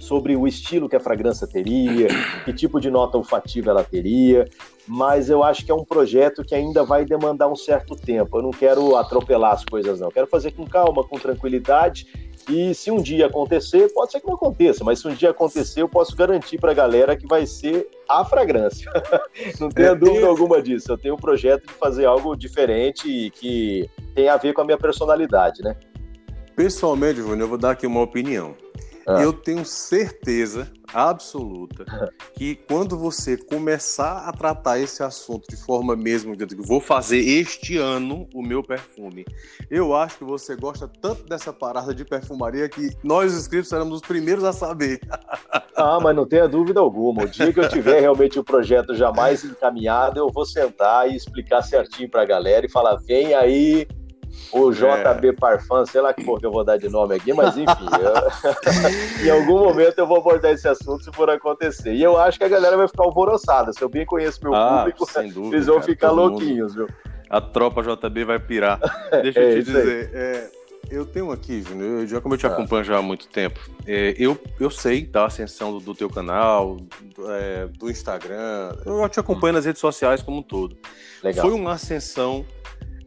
[0.00, 2.08] sobre o estilo que a fragrância teria,
[2.44, 4.48] que tipo de nota olfativa ela teria,
[4.88, 8.38] mas eu acho que é um projeto que ainda vai demandar um certo tempo.
[8.38, 10.08] Eu não quero atropelar as coisas, não.
[10.08, 12.06] Eu quero fazer com calma, com tranquilidade.
[12.48, 15.82] E se um dia acontecer, pode ser que não aconteça, mas se um dia acontecer,
[15.82, 18.90] eu posso garantir para a galera que vai ser a fragrância.
[19.60, 20.90] não tenha dúvida alguma disso.
[20.90, 24.64] Eu tenho um projeto de fazer algo diferente e que tem a ver com a
[24.64, 25.76] minha personalidade, né?
[26.56, 28.56] Pessoalmente, Júnior, eu vou dar aqui uma opinião.
[29.10, 29.22] Ah.
[29.22, 31.84] Eu tenho certeza absoluta
[32.34, 37.76] que quando você começar a tratar esse assunto de forma mesmo, de vou fazer este
[37.76, 39.24] ano o meu perfume,
[39.68, 44.02] eu acho que você gosta tanto dessa parada de perfumaria que nós inscritos seremos os
[44.02, 45.00] primeiros a saber.
[45.76, 47.22] Ah, mas não tenha dúvida alguma.
[47.22, 51.16] O dia que eu tiver realmente o projeto já mais encaminhado, eu vou sentar e
[51.16, 53.88] explicar certinho para a galera e falar: vem aí
[54.52, 55.32] o JB é.
[55.32, 57.86] Parfum, sei lá que porra eu vou dar de nome aqui, mas enfim,
[59.22, 59.24] eu...
[59.26, 61.92] em algum momento eu vou abordar esse assunto se for acontecer.
[61.94, 63.72] E eu acho que a galera vai ficar alvoroçada.
[63.72, 66.86] Se eu bem conheço meu ah, público, dúvida, eles vão cara, ficar louquinhos, mundo.
[66.86, 66.96] viu?
[67.28, 68.80] A tropa JB vai pirar.
[69.22, 70.50] Deixa é, eu te dizer, é,
[70.90, 72.50] eu tenho aqui, Júnior, já como eu te ah.
[72.50, 76.76] acompanho já há muito tempo, é, eu, eu sei da ascensão do, do teu canal,
[77.14, 79.56] do, é, do, Instagram, eu te acompanho hum.
[79.56, 80.76] nas redes sociais como um todo.
[81.22, 81.46] Legal.
[81.46, 82.44] Foi uma ascensão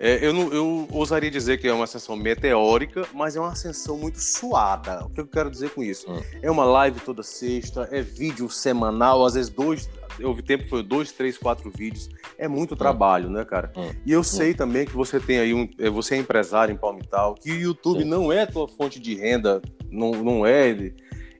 [0.06, 3.98] é, eu, não, eu ousaria dizer que é uma ascensão meteórica, mas é uma ascensão
[3.98, 5.06] muito suada.
[5.06, 6.12] O que eu quero dizer com isso?
[6.12, 6.22] Hum.
[6.42, 9.90] É uma live toda sexta, é vídeo semanal, às vezes dois.
[10.22, 12.10] Houve tempo que foi dois, três, quatro vídeos.
[12.38, 12.78] É muito hum.
[12.78, 13.72] trabalho, né, cara?
[13.78, 13.94] Hum.
[14.06, 14.24] E eu hum.
[14.24, 15.70] sei também que você tem aí um.
[15.80, 19.16] É, você é empresário em Palmital, que o YouTube não é a tua fonte de
[19.16, 20.92] renda, não, não é.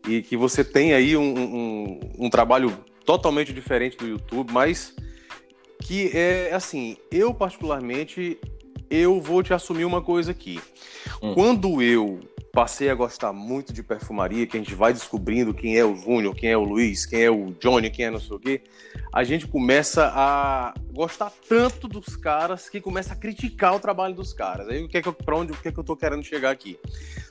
[0.08, 2.72] E que você tem aí um, um, um trabalho
[3.04, 4.96] totalmente diferente do YouTube, mas
[5.84, 8.40] que é assim, eu particularmente
[8.90, 10.60] eu vou te assumir uma coisa aqui.
[11.22, 11.34] Hum.
[11.34, 12.20] Quando eu
[12.54, 16.36] passei a gostar muito de perfumaria, que a gente vai descobrindo quem é o Júnior,
[16.36, 18.62] quem é o Luiz, quem é o Johnny, quem é não sei o quê,
[19.12, 24.34] a gente começa a gostar tanto dos caras que começa a criticar o trabalho dos
[24.34, 24.70] caras.
[24.70, 26.24] Aí o que é que eu, pra onde o que é que eu tô querendo
[26.24, 26.78] chegar aqui?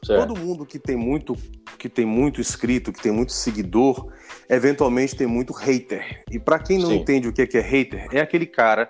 [0.04, 0.26] Certo.
[0.26, 1.36] Todo mundo que tem muito
[1.78, 4.12] que tem muito inscrito, que tem muito seguidor,
[4.48, 6.24] eventualmente tem muito hater.
[6.30, 6.96] E para quem não Sim.
[6.96, 8.88] entende o que é, que é hater, é aquele cara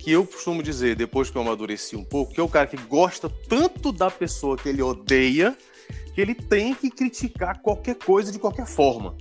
[0.00, 2.76] que eu costumo dizer, depois que eu amadureci um pouco, que é o cara que
[2.76, 5.56] gosta tanto da pessoa que ele odeia,
[6.14, 9.14] que ele tem que criticar qualquer coisa de qualquer forma.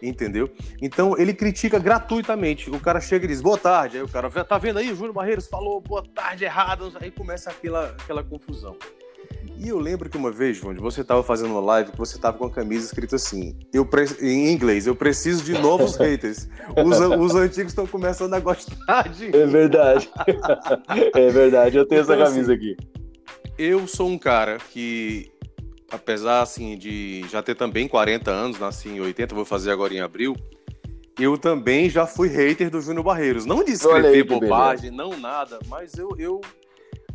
[0.00, 0.48] Entendeu?
[0.80, 2.70] Então ele critica gratuitamente.
[2.70, 3.96] O cara chega e diz boa tarde.
[3.96, 6.92] Aí o cara tá vendo aí, o Júlio Barreiros falou boa tarde errado.
[7.00, 8.76] Aí começa aquela, aquela confusão.
[9.60, 12.38] E eu lembro que uma vez, João, você estava fazendo uma live que você estava
[12.38, 14.04] com a camisa escrita assim, eu pre...
[14.20, 16.48] em inglês, eu preciso de novos haters.
[16.76, 20.08] Os, os antigos estão começando a gostar de É verdade.
[21.12, 22.76] é verdade, eu tenho então, essa camisa assim, aqui.
[23.58, 25.28] Eu sou um cara que,
[25.90, 30.00] apesar assim de já ter também 40 anos, nasci em 80, vou fazer agora em
[30.00, 30.36] abril,
[31.18, 33.44] eu também já fui hater do Júnior Barreiros.
[33.44, 36.40] Não de escrever bobagem, não nada, mas eu, eu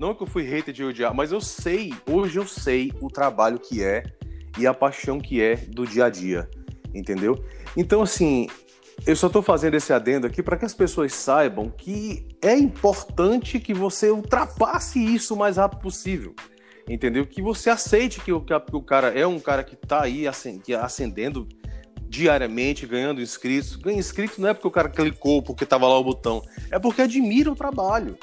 [0.04, 3.58] não que eu fui hater de odiar, mas eu sei, hoje eu sei o trabalho
[3.58, 4.04] que é
[4.60, 6.50] e a paixão que é do dia a dia,
[6.94, 7.42] entendeu?
[7.78, 8.48] Então, assim,
[9.08, 13.62] eu só estou fazendo esse adendo aqui para que as pessoas saibam que é importante
[13.62, 16.36] que você ultrapasse isso o mais rápido possível,
[16.86, 17.26] entendeu?
[17.26, 21.48] Que você aceite que o, que o cara é um cara que está aí ascendendo
[22.10, 23.78] diariamente, ganhando inscritos.
[23.78, 27.02] Ganha inscritos não é porque o cara clicou, porque estava lá o botão, é porque
[27.02, 28.18] admira o trabalho.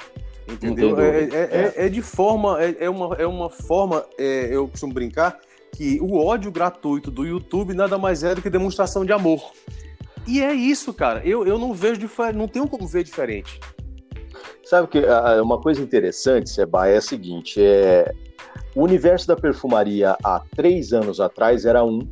[0.51, 0.99] Entendeu?
[0.99, 4.93] É, é, é, é, de forma, é, é, uma, é uma forma, é, eu costumo
[4.93, 5.39] brincar,
[5.73, 9.51] que o ódio gratuito do YouTube nada mais é do que demonstração de amor.
[10.27, 11.21] E é isso, cara.
[11.25, 13.59] Eu, eu não vejo diferente, não tenho como ver diferente.
[14.63, 15.01] Sabe que
[15.41, 18.13] uma coisa interessante, Seba, é a seguinte: é,
[18.75, 22.07] o universo da perfumaria há três anos atrás era um,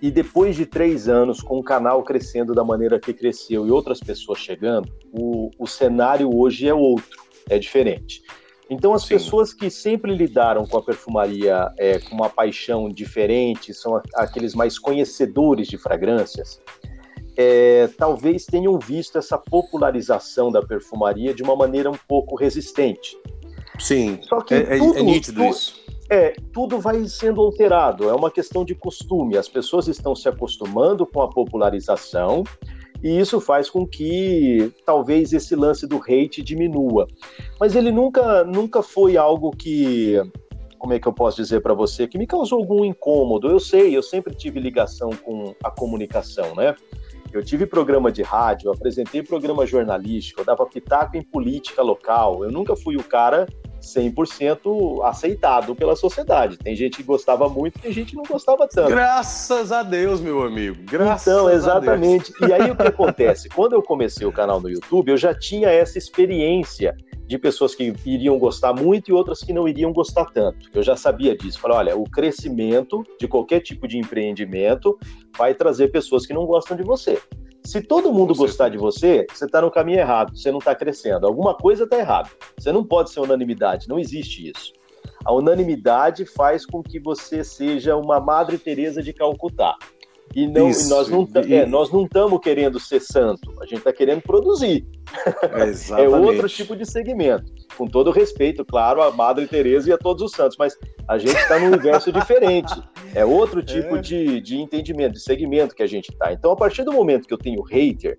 [0.00, 3.98] e depois de três anos, com o canal crescendo da maneira que cresceu e outras
[4.00, 8.22] pessoas chegando, o, o cenário hoje é outro, é diferente.
[8.68, 9.14] Então, as Sim.
[9.14, 14.78] pessoas que sempre lidaram com a perfumaria é, com uma paixão diferente, são aqueles mais
[14.78, 16.60] conhecedores de fragrâncias,
[17.36, 23.16] é, talvez tenham visto essa popularização da perfumaria de uma maneira um pouco resistente.
[23.78, 28.08] Sim, Só que é, é tudo, é nítido tudo, isso é, tudo vai sendo alterado,
[28.08, 29.36] é uma questão de costume.
[29.36, 32.44] As pessoas estão se acostumando com a popularização
[33.02, 37.06] e isso faz com que talvez esse lance do hate diminua.
[37.60, 40.14] Mas ele nunca, nunca foi algo que,
[40.78, 43.48] como é que eu posso dizer para você, que me causou algum incômodo.
[43.48, 46.74] Eu sei, eu sempre tive ligação com a comunicação, né?
[47.32, 52.44] Eu tive programa de rádio, apresentei programa jornalístico, eu dava pitaco em política local.
[52.44, 53.46] Eu nunca fui o cara
[53.80, 56.56] 100% aceitado pela sociedade.
[56.56, 58.88] Tem gente que gostava muito, tem gente que não gostava tanto.
[58.88, 60.76] Graças a Deus, meu amigo.
[60.84, 62.32] Graças então, exatamente.
[62.40, 63.48] E aí o que acontece?
[63.48, 67.92] Quando eu comecei o canal no YouTube, eu já tinha essa experiência de pessoas que
[68.04, 70.70] iriam gostar muito e outras que não iriam gostar tanto.
[70.72, 71.58] Eu já sabia disso.
[71.58, 74.96] Falei, olha, o crescimento de qualquer tipo de empreendimento
[75.36, 77.20] vai trazer pessoas que não gostam de você.
[77.66, 81.26] Se todo mundo gostar de você, você está no caminho errado, você não está crescendo.
[81.26, 82.30] Alguma coisa está errada.
[82.56, 84.72] Você não pode ser unanimidade, não existe isso.
[85.24, 89.74] A unanimidade faz com que você seja uma Madre Teresa de Calcutá.
[90.36, 93.90] E, não, Isso, nós não é, nós não estamos querendo ser santo, a gente está
[93.90, 94.86] querendo produzir.
[95.96, 97.50] É, é, outro tipo de segmento.
[97.74, 100.76] Com todo respeito, claro, a Madre Teresa e a todos os santos, mas
[101.08, 102.74] a gente está num universo diferente.
[103.14, 104.00] É outro tipo é.
[104.02, 106.30] De, de entendimento, de segmento que a gente está.
[106.30, 108.18] Então, a partir do momento que eu tenho hater,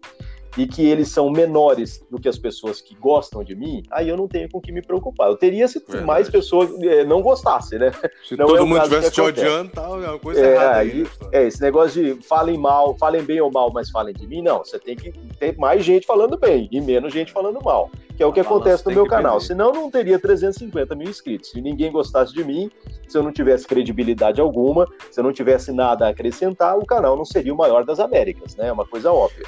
[0.58, 4.18] e que eles são menores do que as pessoas que gostam de mim, aí eu
[4.18, 5.30] não tenho com que me preocupar.
[5.30, 6.06] Eu teria se Verdade.
[6.06, 7.92] mais pessoas é, não gostassem, né?
[8.28, 10.92] Se não todo é mundo estivesse te odiando, tá, é uma coisa é, errada aí.
[10.92, 14.42] aí é, esse negócio de falem mal, falem bem ou mal, mas falem de mim,
[14.42, 14.60] não.
[14.60, 18.26] Você tem que ter mais gente falando bem e menos gente falando mal, que é
[18.26, 19.34] o que acontece no meu canal.
[19.34, 19.48] Perder.
[19.48, 21.52] Senão não teria 350 mil inscritos.
[21.52, 22.72] Se ninguém gostasse de mim,
[23.08, 27.16] se eu não tivesse credibilidade alguma, se eu não tivesse nada a acrescentar, o canal
[27.16, 28.68] não seria o maior das Américas, né?
[28.68, 29.46] É uma coisa óbvia.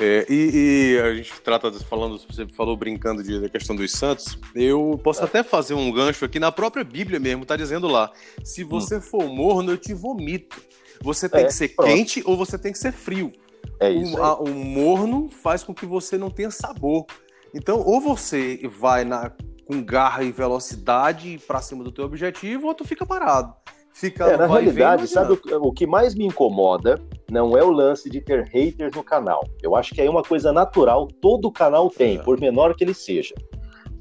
[0.00, 4.38] É, e, e, a gente trata, falando, você falou brincando de, da questão dos santos,
[4.54, 8.10] eu posso até fazer um gancho aqui na própria Bíblia mesmo, tá dizendo lá:
[8.42, 9.02] se você hum.
[9.02, 10.60] for morno, eu te vomito.
[11.02, 11.88] Você tem é, que ser pronto.
[11.88, 13.30] quente ou você tem que ser frio.
[13.78, 14.16] É isso.
[14.16, 17.06] O, a, o morno faz com que você não tenha sabor.
[17.54, 19.32] Então, ou você vai na,
[19.66, 23.54] com garra e velocidade para cima do teu objetivo, ou tu fica parado.
[24.00, 26.98] Fica é, na realidade, sabe o, o, que mais me incomoda
[27.30, 29.46] não é o lance de ter haters no canal.
[29.62, 32.22] Eu acho que é uma coisa natural, todo canal tem, é.
[32.22, 33.34] por menor que ele seja.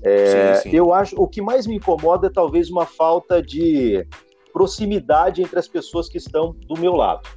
[0.01, 0.75] É, sim, sim.
[0.77, 4.07] Eu acho o que mais me incomoda é talvez uma falta de
[4.53, 7.27] proximidade entre as pessoas que estão do meu lado.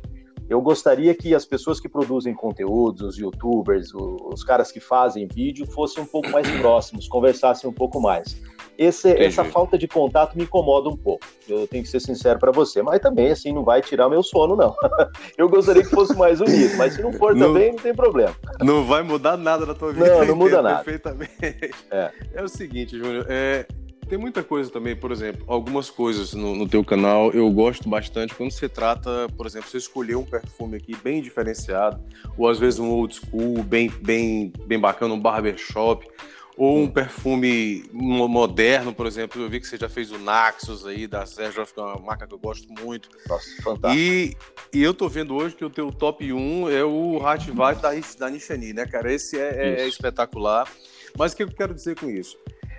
[0.49, 5.67] Eu gostaria que as pessoas que produzem conteúdos, os youtubers, os caras que fazem vídeo,
[5.67, 8.41] fossem um pouco mais próximos, conversassem um pouco mais
[8.85, 11.27] esse, essa falta de contato me incomoda um pouco.
[11.49, 12.83] Eu tenho que ser sincero para você.
[12.83, 14.75] Mas também, assim, não vai tirar meu sono, não.
[15.37, 18.35] eu gostaria que fosse mais unido, mas se não for não, também, não tem problema.
[18.61, 20.19] Não vai mudar nada na tua vida.
[20.19, 20.85] Não, não muda nada.
[20.85, 21.71] Perfeitamente.
[21.91, 22.13] É.
[22.35, 23.27] é o seguinte, Júnior.
[23.29, 23.67] É,
[24.09, 28.35] tem muita coisa também, por exemplo, algumas coisas no, no teu canal eu gosto bastante
[28.35, 31.99] quando se trata, por exemplo, você escolher um perfume aqui bem diferenciado,
[32.37, 36.07] ou às vezes um old school, bem, bem, bem bacana, um barbershop,
[36.57, 41.07] ou um perfume moderno, por exemplo, eu vi que você já fez o Naxos aí,
[41.07, 43.09] da Sergio, que é uma marca que eu gosto muito.
[43.27, 43.97] Nossa, fantástico.
[43.97, 44.37] E,
[44.73, 48.31] e eu tô vendo hoje que o teu top 1 é o Vibe da, da
[48.31, 49.13] Nishani, né, cara?
[49.13, 50.71] Esse é, é, espetacular.
[51.17, 52.37] Mas o que eu quero dizer com isso?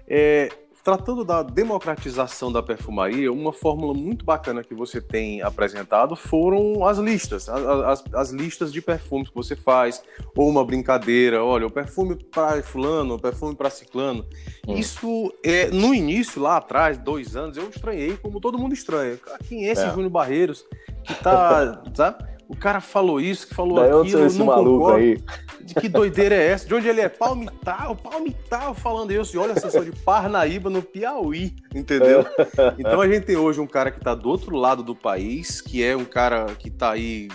[0.08, 0.50] É,
[0.84, 6.98] Tratando da democratização da perfumaria, uma fórmula muito bacana que você tem apresentado foram as
[6.98, 10.04] listas, as, as listas de perfumes que você faz,
[10.36, 14.26] ou uma brincadeira, olha, o perfume para fulano, o perfume para ciclano.
[14.67, 14.76] Hum.
[14.76, 19.17] Isso, é, no início, lá atrás, dois anos, eu estranhei, como todo mundo estranha.
[19.48, 19.89] Quem é esse é.
[19.89, 20.65] Júnior Barreiros
[21.04, 22.33] que tá, sabe?
[22.54, 24.98] O cara falou isso, que falou Daí aquilo, esse não maluco concordo.
[24.98, 25.20] aí.
[25.62, 26.68] De que doideira é essa?
[26.68, 27.10] De onde ele é?
[27.10, 29.36] Palmital, Palmital falando isso.
[29.36, 32.26] E olha, sou de Parnaíba, no Piauí, entendeu?
[32.78, 35.84] Então a gente tem hoje um cara que está do outro lado do país, que
[35.84, 37.28] é um cara que está aí,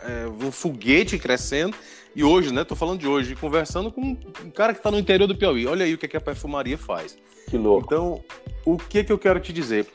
[0.00, 1.76] é, um foguete crescendo.
[2.14, 2.64] E hoje, né?
[2.64, 5.66] Tô falando de hoje, conversando com um cara que está no interior do Piauí.
[5.66, 7.18] Olha aí o que, é que a perfumaria faz.
[7.52, 7.84] Que louco.
[7.84, 8.24] Então,
[8.64, 9.86] o que que eu quero te dizer?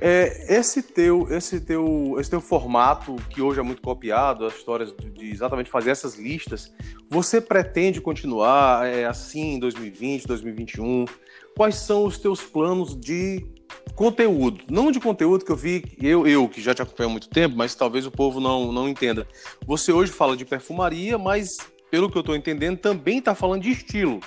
[0.00, 4.92] É, esse teu, esse teu, esse teu formato que hoje é muito copiado, as histórias
[4.92, 6.74] de, exatamente fazer essas listas,
[7.08, 11.04] você pretende continuar é, assim em 2020, 2021?
[11.56, 13.46] Quais são os teus planos de
[13.94, 14.64] conteúdo?
[14.68, 17.54] Não de conteúdo que eu vi, eu, eu que já te acompanho há muito tempo,
[17.56, 19.24] mas talvez o povo não, não entenda.
[19.64, 21.58] Você hoje fala de perfumaria, mas
[21.92, 24.18] pelo que eu estou entendendo, também está falando de estilo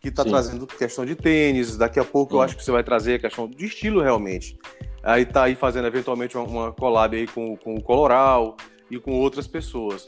[0.00, 1.76] que está trazendo questão de tênis.
[1.76, 2.38] Daqui a pouco hum.
[2.38, 4.58] eu acho que você vai trazer a questão de estilo realmente.
[5.02, 8.56] Aí tá aí fazendo eventualmente uma, uma collab aí com, com o Coloral
[8.90, 10.06] e com outras pessoas.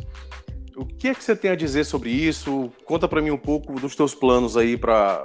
[0.77, 2.71] O que é que você tem a dizer sobre isso?
[2.85, 5.23] Conta para mim um pouco dos teus planos aí para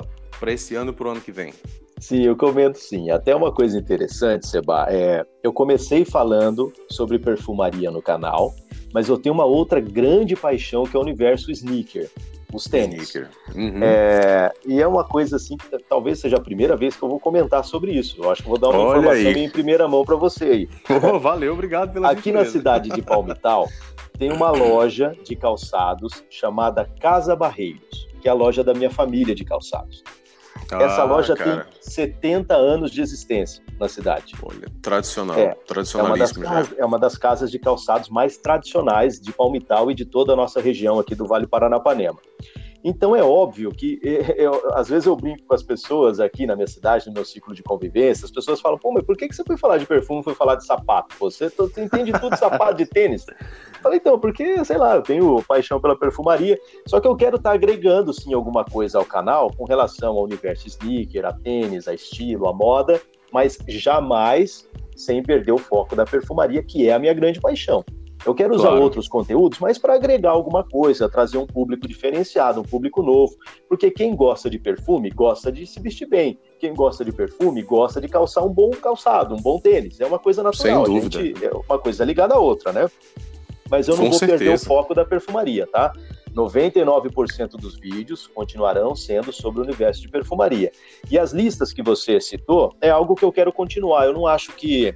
[0.48, 1.54] esse ano e para o ano que vem.
[2.00, 3.10] Sim, eu comento sim.
[3.10, 8.54] Até uma coisa interessante, Seba, é, eu comecei falando sobre perfumaria no canal,
[8.94, 12.10] mas eu tenho uma outra grande paixão que é o universo sneaker
[12.54, 13.14] os tênis.
[13.54, 13.80] Uhum.
[13.82, 17.20] É, e é uma coisa assim que talvez seja a primeira vez que eu vou
[17.20, 18.16] comentar sobre isso.
[18.22, 19.44] Eu acho que vou dar uma Olha informação aí.
[19.44, 20.70] em primeira mão para você aí.
[21.14, 23.68] Oh, valeu, obrigado pela Aqui na cidade de Palmital
[24.18, 29.36] tem uma loja de calçados chamada Casa Barreiros, que é a loja da minha família
[29.36, 30.04] de calçados.
[30.72, 31.66] Ah, Essa loja cara.
[31.66, 34.34] tem 70 anos de existência na cidade.
[34.42, 39.32] Olha, tradicional, é, tradicionalíssimo é uma, é uma das casas de calçados mais tradicionais de
[39.32, 42.20] Palmital e de toda a nossa região aqui do Vale Paranapanema.
[42.84, 44.00] Então é óbvio que
[44.38, 47.54] eu, às vezes eu brinco com as pessoas aqui na minha cidade, no meu ciclo
[47.54, 50.34] de convivência, as pessoas falam, pô, mas por que, você foi falar de perfume, foi
[50.34, 51.16] falar de sapato?
[51.20, 53.26] Você, você entende tudo de sapato, de tênis?
[53.82, 57.50] Falei, então, porque, sei lá, eu tenho paixão pela perfumaria, só que eu quero estar
[57.50, 61.94] tá agregando, sim, alguma coisa ao canal com relação ao universo sneaker, a tênis, a
[61.94, 67.14] estilo, a moda, mas jamais sem perder o foco da perfumaria, que é a minha
[67.14, 67.84] grande paixão.
[68.28, 68.84] Eu quero usar claro.
[68.84, 73.34] outros conteúdos, mas para agregar alguma coisa, trazer um público diferenciado, um público novo.
[73.70, 76.38] Porque quem gosta de perfume gosta de se vestir bem.
[76.60, 80.02] Quem gosta de perfume gosta de calçar um bom calçado, um bom tênis.
[80.02, 80.86] É uma coisa natural.
[80.86, 81.24] Sem dúvida.
[81.24, 82.92] Gente, é uma coisa ligada à outra, né?
[83.72, 84.40] Mas eu não Com vou certeza.
[84.40, 85.94] perder o foco da perfumaria, tá?
[86.36, 90.70] 99% dos vídeos continuarão sendo sobre o universo de perfumaria.
[91.10, 94.06] E as listas que você citou é algo que eu quero continuar.
[94.06, 94.94] Eu não acho que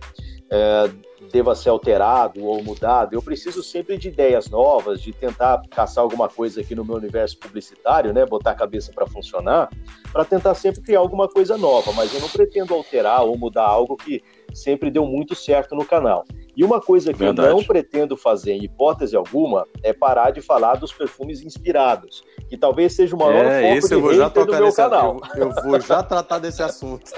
[0.51, 0.89] é,
[1.31, 3.13] deva ser alterado ou mudado.
[3.13, 7.37] Eu preciso sempre de ideias novas, de tentar caçar alguma coisa aqui no meu universo
[7.37, 8.25] publicitário, né?
[8.25, 9.69] Botar a cabeça para funcionar,
[10.11, 11.91] para tentar sempre criar alguma coisa nova.
[11.93, 14.21] Mas eu não pretendo alterar ou mudar algo que
[14.53, 16.25] sempre deu muito certo no canal.
[16.55, 17.47] E uma coisa que Verdade.
[17.47, 22.57] eu não pretendo fazer, em hipótese alguma, é parar de falar dos perfumes inspirados, que
[22.57, 25.21] talvez seja o maior é, foco de eu vou já do meu canal.
[25.35, 27.09] Eu, eu, vou já tratar desse assunto.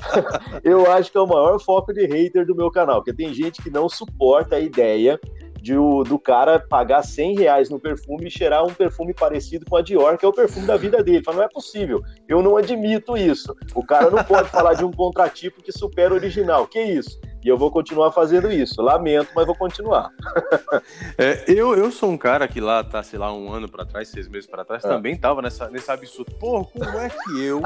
[0.62, 3.62] eu acho que é o maior foco de hater do meu canal, porque tem gente
[3.62, 5.18] que não suporta a ideia
[5.54, 9.78] de o, do cara pagar 100 reais no perfume e cheirar um perfume parecido com
[9.78, 11.24] a Dior, que é o perfume da vida dele.
[11.24, 13.56] Fala, não é possível, eu não admito isso.
[13.74, 16.66] O cara não pode falar de um contratipo que supera o original.
[16.66, 17.18] Que isso?
[17.44, 18.80] E eu vou continuar fazendo isso.
[18.80, 20.10] Lamento, mas vou continuar.
[21.18, 24.08] é, eu, eu sou um cara que lá, tá, sei lá, um ano para trás,
[24.08, 24.88] seis meses para trás, é.
[24.88, 26.32] também tava nessa, nesse absurdo.
[26.40, 27.60] Pô, como é que eu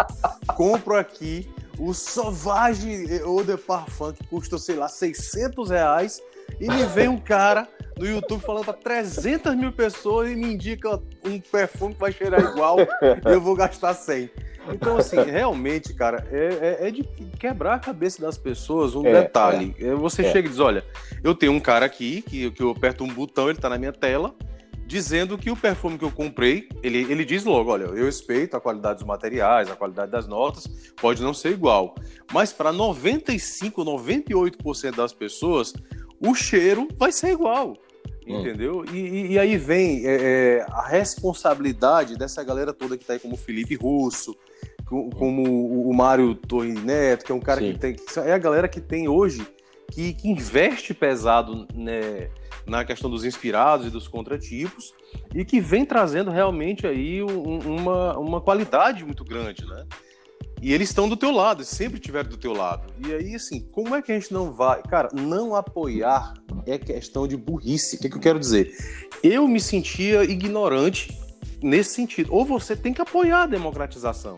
[0.56, 6.20] compro aqui o Sauvage Eau de Parfum, que custa, sei lá, 600 reais,
[6.58, 11.00] e me vem um cara no YouTube falando para 300 mil pessoas e me indica
[11.24, 14.28] um perfume que vai cheirar igual e eu vou gastar 100.
[14.72, 17.04] Então, assim, realmente, cara, é, é, é, de
[17.38, 19.74] quebrar a cabeça das pessoas um é, detalhe.
[19.78, 19.94] É.
[19.94, 20.32] Você é.
[20.32, 20.84] chega e diz: olha,
[21.22, 23.92] eu tenho um cara aqui que, que eu aperto um botão, ele tá na minha
[23.92, 24.34] tela,
[24.86, 28.60] dizendo que o perfume que eu comprei, ele, ele diz logo: olha, eu respeito a
[28.60, 31.94] qualidade dos materiais, a qualidade das notas, pode não ser igual.
[32.32, 35.74] Mas para 95, 98% das pessoas,
[36.20, 37.76] o cheiro vai ser igual.
[38.28, 38.40] Hum.
[38.40, 38.84] Entendeu?
[38.92, 40.16] E, e, aí vem é,
[40.60, 44.36] é, a responsabilidade dessa galera toda que tá aí, como o Felipe Russo,
[44.92, 45.08] hum.
[45.10, 47.72] como o, o Mário Torre Neto, que é um cara Sim.
[47.72, 47.94] que tem.
[47.94, 49.46] Que é a galera que tem hoje,
[49.90, 52.28] que, que investe pesado né,
[52.66, 54.92] na questão dos inspirados e dos contratipos,
[55.34, 59.86] e que vem trazendo realmente aí um, uma, uma qualidade muito grande, né?
[60.60, 62.92] E eles estão do teu lado, sempre estiveram do teu lado.
[63.06, 64.82] E aí, assim, como é que a gente não vai.
[64.82, 66.34] Cara, não apoiar
[66.66, 67.96] é questão de burrice.
[67.96, 68.72] O que, é que eu quero dizer?
[69.22, 71.16] Eu me sentia ignorante
[71.62, 72.34] nesse sentido.
[72.34, 74.36] Ou você tem que apoiar a democratização.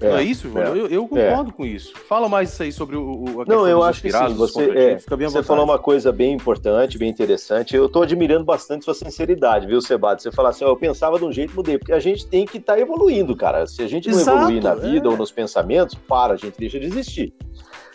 [0.00, 0.58] É, não é isso?
[0.58, 1.52] É, eu, eu, concordo é.
[1.52, 1.92] com isso.
[2.08, 4.34] Fala mais isso aí sobre o, a Não, eu acho que sim.
[4.34, 7.76] Você, é, você falou uma coisa bem importante, bem interessante.
[7.76, 10.20] Eu estou admirando bastante sua sinceridade, viu, Sebado?
[10.20, 11.78] Você fala assim, oh, eu pensava de um jeito, mudei.
[11.78, 13.66] Porque a gente tem que estar tá evoluindo, cara.
[13.66, 15.10] Se a gente não Exato, evoluir na vida é.
[15.10, 17.32] ou nos pensamentos, para, a gente deixa de existir.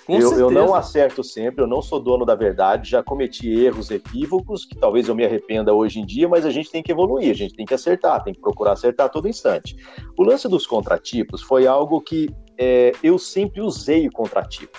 [0.10, 4.66] Eu, eu, não acerto sempre, eu não sou dono da verdade, já cometi erros, equívocos,
[4.66, 7.36] que talvez eu me arrependa hoje em dia, mas a gente tem que evoluir, a
[7.36, 9.76] gente tem que acertar, tem que procurar acertar a todo instante.
[10.18, 14.78] O lance dos contratipos foi algo que é, eu sempre usei o contratipo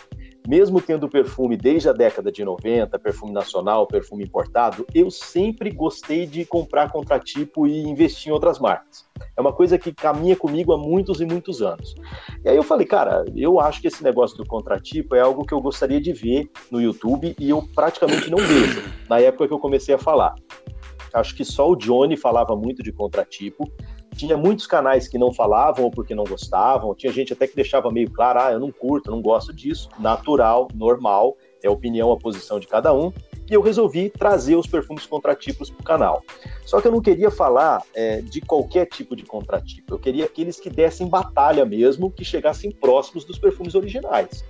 [0.49, 6.27] mesmo tendo perfume desde a década de 90, perfume nacional, perfume importado, eu sempre gostei
[6.27, 9.10] de comprar contratipo e investir em outras marcas.
[9.37, 11.95] É uma coisa que caminha comigo há muitos e muitos anos.
[12.45, 15.55] E aí eu falei, cara, eu acho que esse negócio do contratipo é algo que
[15.55, 19.59] eu gostaria de ver no YouTube e eu praticamente não vejo, na época que eu
[19.59, 20.35] comecei a falar.
[21.13, 23.71] Acho que só o Johnny falava muito de contratipo.
[24.15, 26.95] Tinha muitos canais que não falavam ou porque não gostavam.
[26.95, 29.89] Tinha gente até que deixava meio claro: ah, eu não curto, não gosto disso.
[29.99, 33.13] Natural, normal, é a opinião, a posição de cada um.
[33.51, 36.23] E eu resolvi trazer os perfumes contratipos para o canal.
[36.65, 39.95] Só que eu não queria falar é, de qualquer tipo de contratipo.
[39.95, 44.45] Eu queria aqueles que dessem batalha mesmo, que chegassem próximos dos perfumes originais.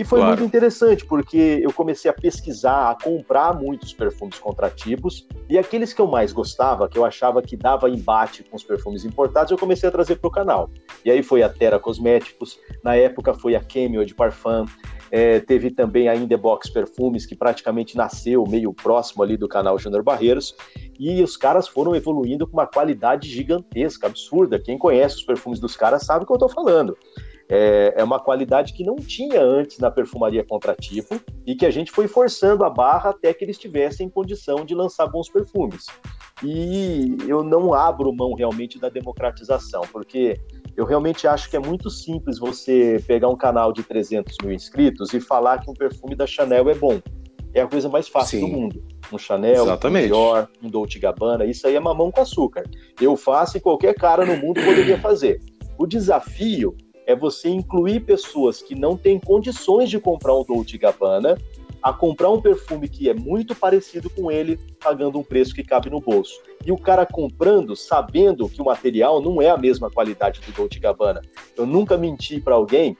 [0.00, 0.38] E foi claro.
[0.38, 6.00] muito interessante, porque eu comecei a pesquisar, a comprar muitos perfumes contratipos, e aqueles que
[6.00, 9.88] eu mais gostava, que eu achava que dava embate com os perfumes importados, eu comecei
[9.88, 10.70] a trazer para o canal.
[11.04, 14.64] E aí foi a Terra Cosméticos, na época foi a Cameo de Parfum,
[15.10, 20.02] é, teve também a Indebox Perfumes, que praticamente nasceu meio próximo ali do canal Júnior
[20.02, 20.54] Barreiros,
[20.98, 24.58] e os caras foram evoluindo com uma qualidade gigantesca, absurda.
[24.58, 26.96] Quem conhece os perfumes dos caras sabe o que eu estou falando
[27.50, 31.90] é, é uma qualidade que não tinha antes na perfumaria contratipo e que a gente
[31.90, 35.86] foi forçando a barra até que eles tivessem condição de lançar bons perfumes.
[36.44, 40.40] E eu não abro mão realmente da democratização, porque
[40.80, 45.12] eu realmente acho que é muito simples você pegar um canal de 300 mil inscritos
[45.12, 46.98] e falar que um perfume da Chanel é bom.
[47.52, 48.46] É a coisa mais fácil Sim.
[48.46, 48.82] do mundo.
[49.12, 50.06] Um Chanel, Exatamente.
[50.06, 52.64] um Dior, um Dolce Gabbana, isso aí é mamão com açúcar.
[52.98, 55.42] Eu faço e qualquer cara no mundo poderia fazer.
[55.76, 56.74] O desafio
[57.06, 61.36] é você incluir pessoas que não têm condições de comprar um Dolce Gabbana
[61.82, 65.90] a comprar um perfume que é muito parecido com ele, pagando um preço que cabe
[65.90, 66.40] no bolso.
[66.64, 70.78] E o cara comprando, sabendo que o material não é a mesma qualidade do Dolce
[70.78, 71.22] Gabbana.
[71.56, 72.96] Eu nunca menti para alguém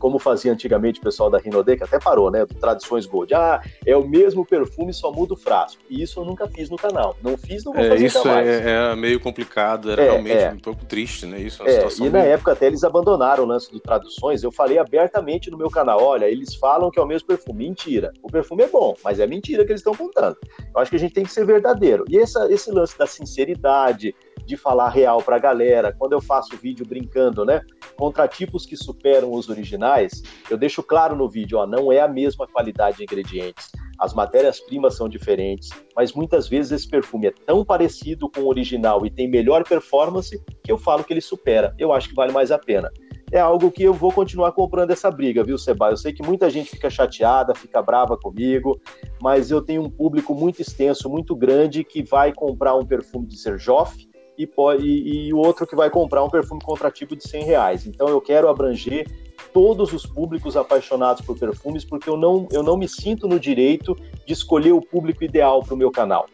[0.00, 2.44] como fazia antigamente o pessoal da Rinode, que até parou, né?
[2.46, 3.34] Do Tradições Gold.
[3.34, 5.80] Ah, é o mesmo perfume, só muda o frasco.
[5.88, 7.14] E isso eu nunca fiz no canal.
[7.22, 10.50] Não fiz, não vou é, fazer Isso é, é, meio complicado, era é, realmente é.
[10.50, 11.38] um pouco triste, né?
[11.38, 14.42] Isso é, E na época até eles abandonaram o lance do Traduções.
[14.42, 17.60] Eu falei abertamente no meu canal: olha, eles falam que é o mesmo perfume.
[17.60, 18.12] Mentira.
[18.22, 20.36] O perfume é bom, mas é mentira que eles estão contando.
[20.74, 22.06] Eu acho que a gente tem que ser verdadeiro.
[22.08, 25.94] E essa, esse lance da sinceridade, de falar real para a galera.
[25.96, 27.62] Quando eu faço vídeo brincando, né?
[27.96, 32.46] Contratipos que superam os originais, eu deixo claro no vídeo, ó, não é a mesma
[32.46, 33.70] qualidade de ingredientes.
[33.98, 39.04] As matérias-primas são diferentes, mas muitas vezes esse perfume é tão parecido com o original
[39.04, 41.74] e tem melhor performance que eu falo que ele supera.
[41.78, 42.90] Eu acho que vale mais a pena
[43.32, 45.90] é algo que eu vou continuar comprando essa briga, viu, Seba?
[45.90, 48.80] Eu sei que muita gente fica chateada, fica brava comigo,
[49.22, 53.38] mas eu tenho um público muito extenso, muito grande, que vai comprar um perfume de
[53.38, 54.09] Serjoff
[54.40, 57.86] e, pode, e, e o outro que vai comprar um perfume contratipo de 100 reais.
[57.86, 59.06] Então eu quero abranger
[59.52, 63.94] todos os públicos apaixonados por perfumes, porque eu não, eu não me sinto no direito
[64.24, 66.26] de escolher o público ideal para o meu canal.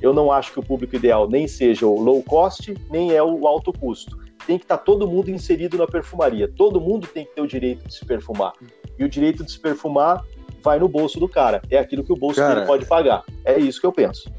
[0.00, 3.46] Eu não acho que o público ideal nem seja o low cost, nem é o
[3.46, 4.18] alto custo.
[4.46, 6.48] Tem que estar tá todo mundo inserido na perfumaria.
[6.48, 8.54] Todo mundo tem que ter o direito de se perfumar.
[8.98, 10.24] E o direito de se perfumar
[10.62, 11.60] vai no bolso do cara.
[11.70, 13.22] É aquilo que o bolso cara, dele pode pagar.
[13.44, 14.32] É isso que eu penso.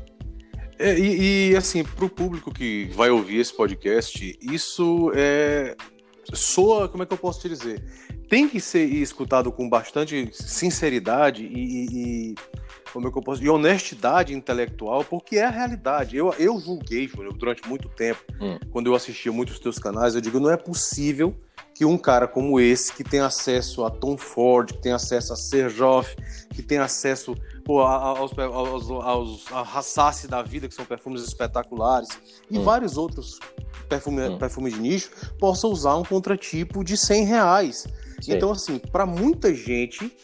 [0.81, 5.75] É, e, e, assim, para o público que vai ouvir esse podcast, isso é,
[6.33, 7.83] soa, como é que eu posso te dizer?
[8.27, 12.35] Tem que ser escutado com bastante sinceridade e, e
[12.91, 16.17] como é que eu posso, e honestidade intelectual, porque é a realidade.
[16.17, 18.57] Eu, eu julguei, Júnior, durante muito tempo, hum.
[18.71, 21.35] quando eu assistia muitos teus canais, eu digo, não é possível
[21.81, 25.35] que um cara como esse, que tem acesso a Tom Ford, que tem acesso a
[25.35, 26.15] Serjoff,
[26.53, 32.09] que tem acesso pô, aos, aos, aos, a Rassace da vida, que são perfumes espetaculares,
[32.51, 32.63] e hum.
[32.63, 33.39] vários outros
[33.89, 34.37] perfumes hum.
[34.37, 35.09] perfume de nicho,
[35.39, 37.87] possa usar um contratipo de 100 reais.
[38.21, 38.33] Sim.
[38.35, 40.15] Então, assim, para muita gente,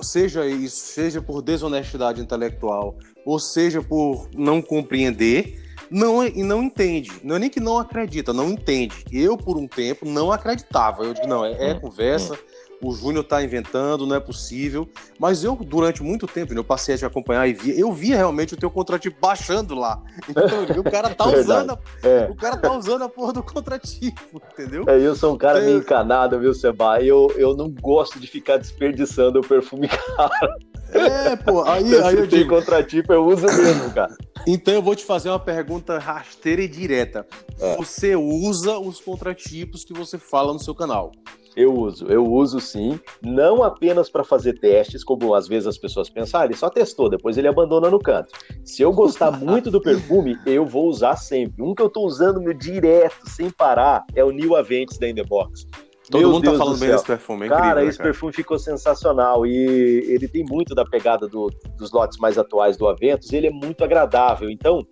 [0.00, 2.96] seja isso, seja por desonestidade intelectual,
[3.26, 5.61] ou seja por não compreender,
[5.92, 7.12] não e não entende.
[7.22, 9.04] Não é nem que não acredita, não entende.
[9.12, 11.04] Eu, por um tempo, não acreditava.
[11.04, 14.88] Eu digo, não, é, é hum, conversa, hum o Júnior está inventando, não é possível.
[15.18, 18.54] Mas eu, durante muito tempo, eu passei a te acompanhar e via, eu via realmente
[18.54, 20.02] o teu contratipo baixando lá.
[20.28, 20.44] Então,
[20.80, 22.28] o cara tá usando, a, é.
[22.28, 24.84] o cara tá usando a porra do contratipo, entendeu?
[24.88, 25.66] É, eu sou um cara é...
[25.66, 27.00] meio encanado, viu, Seba?
[27.00, 30.52] Eu, eu não gosto de ficar desperdiçando o perfume caro.
[30.92, 32.54] É, pô, aí, aí eu digo...
[32.54, 34.14] contratipo, eu uso mesmo, cara.
[34.46, 37.26] Então eu vou te fazer uma pergunta rasteira e direta.
[37.58, 37.76] É.
[37.76, 41.12] Você usa os contratipos que você fala no seu canal?
[41.54, 46.08] Eu uso, eu uso sim, não apenas para fazer testes, como às vezes as pessoas
[46.08, 48.30] pensam, ah, ele só testou, depois ele abandona no canto.
[48.64, 51.62] Se eu gostar muito do perfume, eu vou usar sempre.
[51.62, 55.14] Um que eu estou usando meu direto, sem parar, é o New Aventus da In
[55.14, 55.66] The Box.
[56.12, 57.98] Todo Meu mundo tá Deus tá falando bem desse perfume, é cara, incrível, né, esse
[57.98, 58.10] cara.
[58.10, 59.56] perfume ficou sensacional e
[60.12, 63.82] ele tem muito da pegada do, dos lotes mais atuais do Aventus, ele é muito
[63.82, 64.50] agradável.
[64.50, 64.86] Então,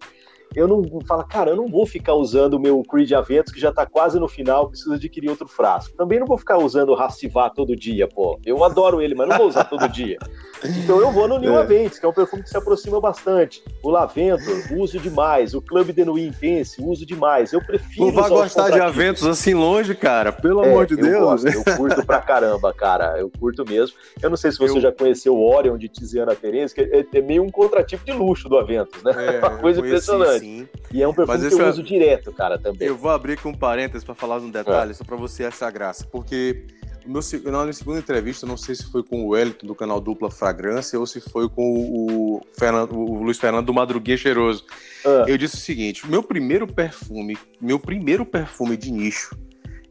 [0.54, 3.72] eu não falo, cara, eu não vou ficar usando o meu Creed Aventus, que já
[3.72, 5.96] tá quase no final, preciso adquirir outro frasco.
[5.96, 8.38] Também não vou ficar usando o Racivar todo dia, pô.
[8.44, 10.18] Eu adoro ele, mas não vou usar todo dia.
[10.64, 11.62] Então eu vou no New é.
[11.62, 13.62] Aventus, que é um perfume que se aproxima bastante.
[13.82, 15.54] O Lavento, uso demais.
[15.54, 17.52] O Club de Nuit Intense, uso demais.
[17.52, 18.06] Eu prefiro.
[18.06, 20.32] Não vai gostar de Aventus assim longe, cara?
[20.32, 21.44] Pelo é, amor de eu Deus.
[21.44, 23.18] Gosto, eu curto pra caramba, cara.
[23.18, 23.96] Eu curto mesmo.
[24.22, 24.80] Eu não sei se você eu...
[24.80, 28.48] já conheceu o Orion de Tiziana Terence, que é, é, meio um contratipo de luxo
[28.48, 29.12] do Aventus, né?
[29.36, 30.39] É, uma coisa impressionante.
[30.40, 30.68] Sim.
[30.92, 32.88] E é um perfume que eu uso direto, cara, também.
[32.88, 34.94] Eu vou abrir com um parênteses para falar um detalhe, é.
[34.94, 36.06] só para você achar graça.
[36.10, 36.66] Porque
[37.06, 40.00] no meu, na minha segunda entrevista, não sei se foi com o Wellington do canal
[40.00, 44.64] Dupla Fragrância ou se foi com o, Fernando, o Luiz Fernando do Madruguinha Cheiroso.
[45.04, 45.32] É.
[45.32, 49.36] Eu disse o seguinte: meu primeiro perfume, meu primeiro perfume de nicho.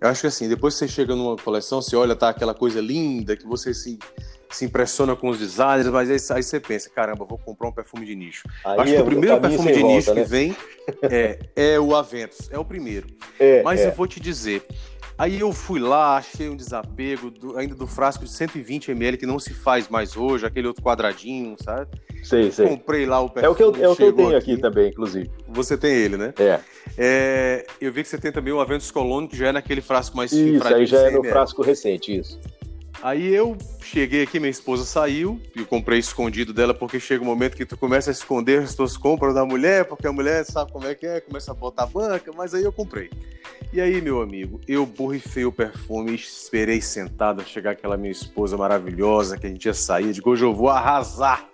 [0.02, 2.80] Eu acho que assim, depois que você chega numa coleção, você olha, tá aquela coisa
[2.80, 4.00] linda, que você se
[4.50, 8.06] se impressiona com os designers, mas aí, aí, você pensa, caramba, vou comprar um perfume
[8.06, 8.48] de nicho.
[8.66, 10.24] Aí Acho é, que o primeiro perfume de volta, nicho né?
[10.24, 10.56] que vem
[11.04, 13.08] é, é o Aventus, é o primeiro.
[13.40, 13.88] É, mas é.
[13.88, 14.66] eu vou te dizer,
[15.20, 19.26] aí eu fui lá, achei um desapego do, ainda do frasco de 120 ml que
[19.26, 21.90] não se faz mais hoje, aquele outro quadradinho, sabe?
[22.24, 22.68] Sei, sei.
[22.68, 23.46] Comprei lá o perfume.
[23.46, 24.54] É o que eu, é o que eu tenho aqui.
[24.54, 24.62] aqui.
[24.62, 25.30] também, inclusive.
[25.48, 26.34] Você tem ele, né?
[26.40, 26.60] É.
[26.98, 27.68] é.
[27.80, 30.32] Eu vi que você tem também o Aventus Cologne, que já é naquele frasco mais
[30.32, 32.40] Isso, aí já é no frasco recente, isso.
[33.02, 37.56] Aí eu cheguei aqui, minha esposa saiu, e comprei escondido dela, porque chega um momento
[37.56, 40.86] que tu começa a esconder as tuas compras da mulher, porque a mulher sabe como
[40.86, 43.10] é que é, começa a botar a banca, mas aí eu comprei.
[43.72, 49.38] E aí, meu amigo, eu borrifei o perfume, esperei sentado chegar aquela minha esposa maravilhosa,
[49.38, 51.48] que a gente ia sair, digo, hoje eu vou arrasar.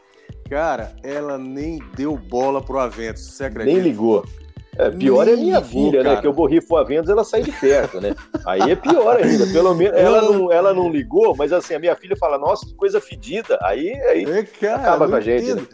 [0.49, 3.75] Cara, ela nem deu bola pro Avento, você acredita?
[3.75, 4.25] Nem ligou.
[4.77, 6.21] É, pior é minha filha, né?
[6.21, 8.15] Que eu borrifo a vendas ela sai de perto, né?
[8.45, 9.47] Aí é pior ainda.
[9.47, 12.73] Pelo menos ela não, ela não ligou, mas assim, a minha filha fala, nossa, que
[12.75, 13.57] coisa fedida.
[13.61, 15.65] Aí, aí é, cara, acaba com a gente, né?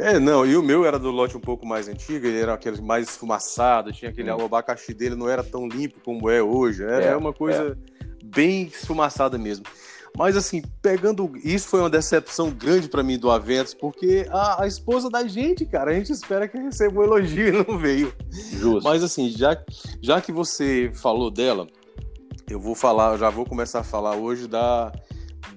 [0.00, 2.80] É, não, e o meu era do lote um pouco mais antigo, ele era aquele
[2.80, 4.44] mais esfumaçado, tinha aquele hum.
[4.44, 8.24] abacaxi dele não era tão limpo como é hoje, era é, uma coisa é.
[8.24, 9.66] bem esfumaçada mesmo.
[10.16, 11.30] Mas assim, pegando.
[11.44, 15.64] Isso foi uma decepção grande para mim do Aventos, porque a, a, esposa da gente,
[15.64, 18.12] cara, a gente espera que receba um elogio e não veio.
[18.30, 18.82] Justo.
[18.82, 19.56] Mas assim, já,
[20.02, 21.66] já que você falou dela,
[22.48, 24.90] eu vou falar, já vou começar a falar hoje da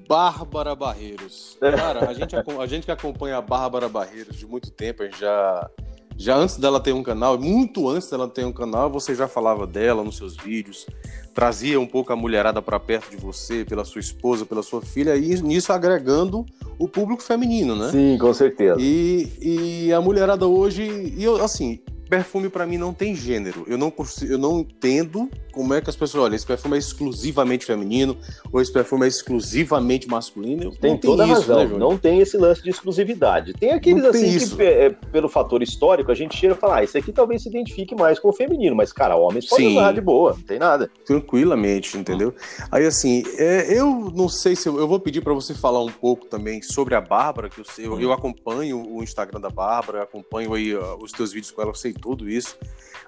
[0.08, 1.58] Bárbara Barreiros.
[1.60, 5.20] Cara, a gente, a gente que acompanha a Bárbara Barreiros de muito tempo, a gente
[5.20, 5.70] já
[6.16, 9.66] já antes dela ter um canal, muito antes dela ter um canal, você já falava
[9.66, 10.86] dela nos seus vídeos,
[11.34, 15.16] trazia um pouco a mulherada para perto de você, pela sua esposa, pela sua filha,
[15.16, 16.46] e nisso agregando
[16.78, 17.90] o público feminino, né?
[17.90, 18.80] Sim, com certeza.
[18.80, 21.80] E, e a mulherada hoje, e eu, assim,
[22.14, 23.64] perfume para mim não tem gênero.
[23.68, 23.92] Eu não,
[24.22, 26.36] eu não entendo como é que as pessoas olham.
[26.36, 28.16] Esse perfume é exclusivamente feminino
[28.52, 30.72] ou esse perfume é exclusivamente masculino.
[30.76, 31.68] Tem toda a razão.
[31.68, 33.54] Né, não tem esse lance de exclusividade.
[33.54, 34.56] Tem aqueles assim isso.
[34.56, 37.50] que, é, pelo fator histórico, a gente chega e fala: ah, esse aqui talvez se
[37.50, 40.92] identifique mais com o feminino, mas, cara, homens podem usar de boa, não tem nada.
[41.06, 42.34] Tranquilamente, entendeu?
[42.72, 45.92] Aí, assim, é, eu não sei se eu, eu vou pedir para você falar um
[45.92, 50.54] pouco também sobre a Bárbara, que eu, eu, eu acompanho o Instagram da Bárbara, acompanho
[50.54, 52.58] aí uh, os teus vídeos com ela, eu sei tudo isso.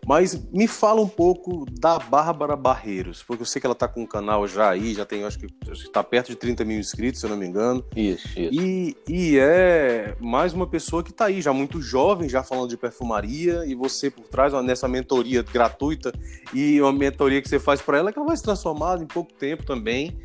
[0.07, 4.03] Mas me fala um pouco da Bárbara Barreiros, porque eu sei que ela está com
[4.03, 7.25] um canal já aí, já tem, acho que está perto de 30 mil inscritos, se
[7.25, 7.83] eu não me engano.
[7.95, 8.53] Isso, isso.
[8.53, 12.77] E, e é mais uma pessoa que está aí, já muito jovem, já falando de
[12.77, 16.13] perfumaria, e você por trás, nessa mentoria gratuita,
[16.53, 19.33] e uma mentoria que você faz para ela, que ela vai se transformar em pouco
[19.33, 20.15] tempo também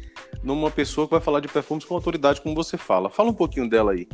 [0.42, 3.10] numa pessoa que vai falar de perfumes com autoridade, como você fala.
[3.10, 4.06] Fala um pouquinho dela aí.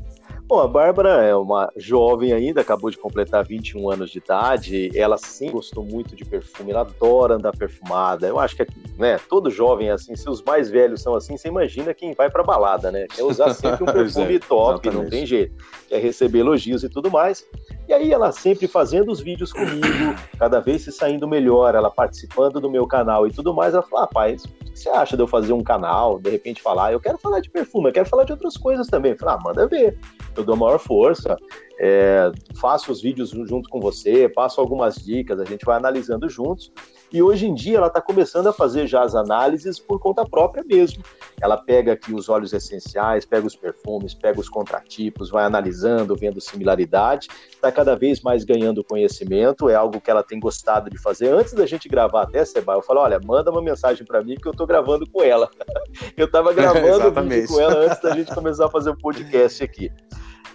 [0.49, 4.97] Bom, a Bárbara é uma jovem ainda, acabou de completar 21 anos de idade.
[4.97, 8.29] Ela sim gostou muito de perfume, ela adora andar perfumada.
[8.29, 8.65] Eu acho que
[8.97, 12.31] né, todo jovem é assim, se os mais velhos são assim, você imagina quem vai
[12.31, 13.07] pra balada, né?
[13.13, 15.03] Quer usar sempre um perfume é, top, exatamente.
[15.03, 15.53] não tem jeito.
[15.89, 17.45] Quer receber elogios e tudo mais.
[17.89, 22.61] E aí ela sempre fazendo os vídeos comigo, cada vez se saindo melhor, ela participando
[22.61, 23.75] do meu canal e tudo mais.
[23.75, 26.93] Ela falou, rapaz, o que você acha de eu fazer um canal, de repente falar,
[26.93, 29.13] eu quero falar de perfume, eu quero falar de outras coisas também.
[29.13, 29.99] Eu falei, ah, manda ver
[30.37, 31.37] eu dou maior força,
[31.79, 36.73] é, faço os vídeos junto com você, passo algumas dicas, a gente vai analisando juntos.
[37.13, 40.65] E hoje em dia ela está começando a fazer já as análises por conta própria
[40.65, 41.03] mesmo.
[41.41, 46.41] Ela pega aqui os óleos essenciais, pega os perfumes, pega os contratipos, vai analisando, vendo
[46.41, 51.29] similaridade, está cada vez mais ganhando conhecimento, é algo que ela tem gostado de fazer.
[51.29, 54.47] Antes da gente gravar até, Seba, eu falo, olha, manda uma mensagem para mim que
[54.47, 55.51] eu estou gravando com ela.
[56.17, 59.93] eu estava gravando vídeo com ela antes da gente começar a fazer o podcast aqui.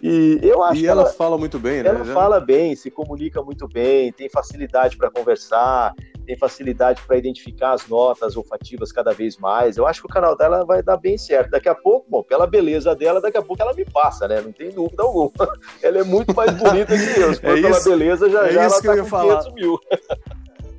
[0.01, 1.89] E eu acho e ela, ela, fala muito bem, né?
[1.89, 7.73] Ela fala bem, se comunica muito bem, tem facilidade para conversar, tem facilidade para identificar
[7.73, 9.77] as notas olfativas cada vez mais.
[9.77, 11.51] Eu acho que o canal dela vai dar bem certo.
[11.51, 14.41] Daqui a pouco, bom, pela beleza dela, daqui a pouco ela me passa, né?
[14.41, 15.31] Não tem dúvida alguma.
[15.81, 17.33] Ela é muito mais bonita que eu.
[17.33, 19.43] Se for é pela isso, beleza, já é já ela tá com falar.
[19.43, 19.79] 500 mil.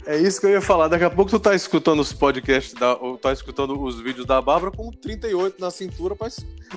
[0.05, 0.89] É isso que eu ia falar.
[0.89, 4.41] Daqui a pouco tu tá escutando os podcasts, da, ou tá escutando os vídeos da
[4.41, 6.29] Bárbara com 38 na cintura pra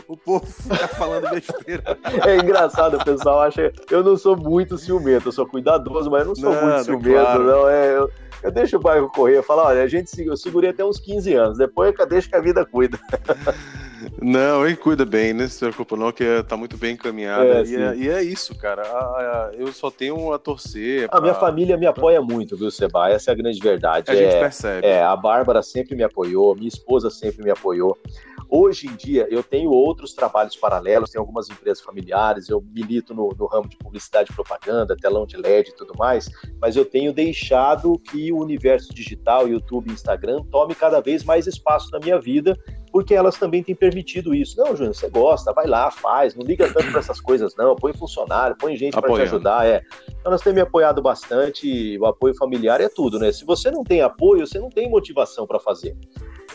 [0.07, 1.97] o povo ficar falando besteira.
[2.26, 3.74] É engraçado, o pessoal acha.
[3.89, 7.09] Eu não sou muito ciumento, eu sou cuidadoso, mas eu não sou não, muito ciumento,
[7.09, 7.43] claro.
[7.43, 7.70] não.
[7.70, 8.11] É, eu,
[8.46, 11.34] eu deixo o bairro correr, eu falo, olha, a gente eu segurei até uns 15
[11.34, 13.00] anos, depois deixa que a vida cuida.
[14.22, 17.43] Não, ele cuida bem, não se preocupa não, que é, tá muito bem encaminhada.
[17.43, 18.84] É, e, é, e, é, isso, cara.
[19.58, 21.10] eu só tenho a torcer.
[21.10, 21.18] Pra...
[21.18, 23.10] A minha família me apoia muito, viu, Seba?
[23.10, 24.12] Essa é a grande verdade.
[24.12, 24.86] A é, gente percebe.
[24.86, 27.98] É, a Bárbara sempre me apoiou, minha esposa sempre me apoiou.
[28.50, 33.30] Hoje em dia, eu tenho outros trabalhos paralelos, tenho algumas empresas familiares, eu milito no,
[33.38, 36.30] no ramo de publicidade e propaganda, telão de LED e tudo mais,
[36.62, 41.48] mas eu tenho deixado que o universo digital, YouTube e Instagram, tome cada vez mais
[41.48, 42.58] espaço na minha vida,
[42.96, 44.58] porque elas também têm permitido isso.
[44.58, 47.76] Não, Júnior, você gosta, vai lá, faz, não liga tanto para essas coisas, não.
[47.76, 49.68] Põe funcionário, põe gente para te ajudar.
[49.68, 49.82] É.
[50.08, 53.34] Então, nós temos me apoiado bastante, o apoio familiar é tudo, né?
[53.34, 55.93] Se você não tem apoio, você não tem motivação para fazer.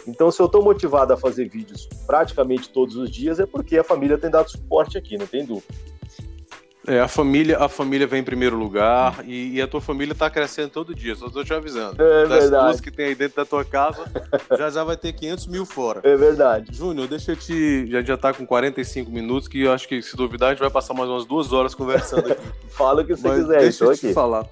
[0.07, 3.85] Então, se eu estou motivado a fazer vídeos praticamente todos os dias, é porque a
[3.85, 5.75] família tem dado suporte aqui, não tem dúvida.
[6.87, 10.31] É, a família, a família vem em primeiro lugar e, e a tua família está
[10.31, 12.03] crescendo todo dia, só estou te avisando.
[12.03, 12.65] É das verdade.
[12.65, 14.11] duas que tem aí dentro da tua casa,
[14.59, 16.01] já já vai ter 500 mil fora.
[16.03, 16.75] É verdade.
[16.75, 17.87] Júnior, deixa eu te.
[17.91, 20.71] Já já tá com 45 minutos, que eu acho que se duvidar a gente vai
[20.71, 22.43] passar mais umas duas horas conversando aqui.
[22.71, 24.15] Fala o que você Mas quiser, deixa eu te aqui.
[24.15, 24.47] falar.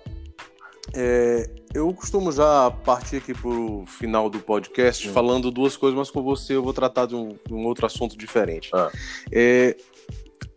[0.94, 6.22] É, eu costumo já partir aqui pro final do podcast falando duas coisas, mas com
[6.22, 8.70] você eu vou tratar de um, um outro assunto diferente.
[8.72, 8.90] Ah.
[9.30, 9.76] É,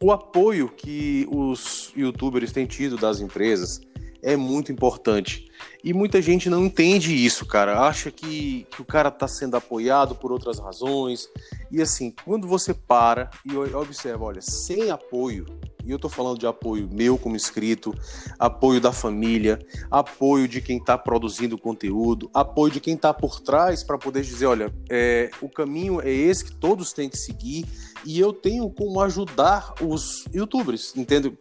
[0.01, 3.81] o apoio que os youtubers têm tido das empresas
[4.21, 5.49] é muito importante.
[5.83, 7.81] E muita gente não entende isso, cara.
[7.81, 11.27] Acha que, que o cara está sendo apoiado por outras razões.
[11.71, 15.45] E assim, quando você para e observa, olha, sem apoio,
[15.83, 17.93] e eu estou falando de apoio meu como inscrito,
[18.37, 19.59] apoio da família,
[19.89, 24.45] apoio de quem está produzindo conteúdo, apoio de quem está por trás para poder dizer,
[24.45, 27.65] olha, é, o caminho é esse que todos têm que seguir
[28.05, 31.35] e eu tenho como ajudar os youtubers, entende?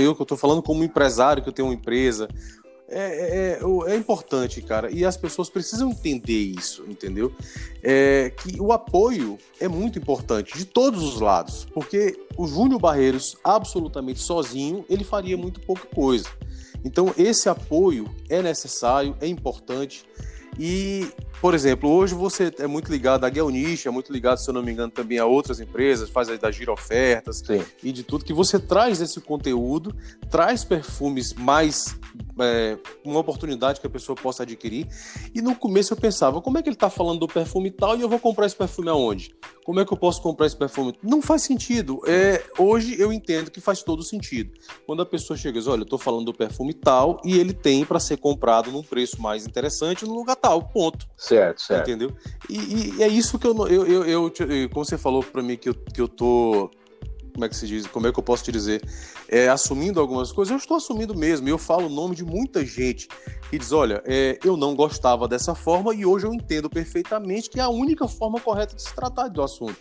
[0.00, 2.28] Eu que estou falando como empresário, que eu tenho uma empresa,
[2.92, 7.32] é, é, é, importante, cara, e as pessoas precisam entender isso, entendeu?
[7.80, 13.36] É, que o apoio é muito importante de todos os lados, porque o Júnior Barreiros,
[13.44, 16.28] absolutamente sozinho, ele faria muito pouca coisa.
[16.84, 20.04] Então, esse apoio é necessário, é importante.
[20.58, 21.08] E,
[21.40, 24.62] por exemplo, hoje você é muito ligado à Guelniche, é muito ligado, se eu não
[24.62, 27.64] me engano, também a outras empresas, faz aí da Gira Ofertas Sim.
[27.82, 29.94] e de tudo, que você traz esse conteúdo,
[30.28, 31.98] traz perfumes mais
[32.38, 34.86] é, uma oportunidade que a pessoa possa adquirir.
[35.34, 38.02] E no começo eu pensava, como é que ele está falando do perfume tal e
[38.02, 39.34] eu vou comprar esse perfume aonde?
[39.64, 40.94] Como é que eu posso comprar esse perfume?
[41.02, 42.00] Não faz sentido.
[42.06, 44.52] É, hoje eu entendo que faz todo sentido.
[44.86, 47.52] Quando a pessoa chega e diz, olha, eu estou falando do perfume tal e ele
[47.52, 51.06] tem para ser comprado num preço mais interessante no lugar tal, ponto.
[51.30, 51.88] Certo, certo.
[51.88, 52.12] Entendeu?
[52.48, 54.32] E, e é isso que eu, eu, eu, eu
[54.70, 56.68] como você falou para mim que eu, que eu tô
[57.32, 58.82] como é que se diz, como é que eu posso te dizer,
[59.28, 63.08] é, assumindo algumas coisas, eu estou assumindo mesmo, eu falo o nome de muita gente
[63.48, 67.60] que diz, olha, é, eu não gostava dessa forma e hoje eu entendo perfeitamente que
[67.60, 69.76] é a única forma correta de se tratar do assunto.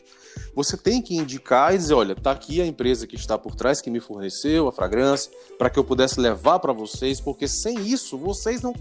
[0.56, 3.82] Você tem que indicar e dizer, olha, tá aqui a empresa que está por trás
[3.82, 8.18] que me forneceu a fragrância para que eu pudesse levar para vocês, porque sem isso
[8.18, 8.74] vocês não,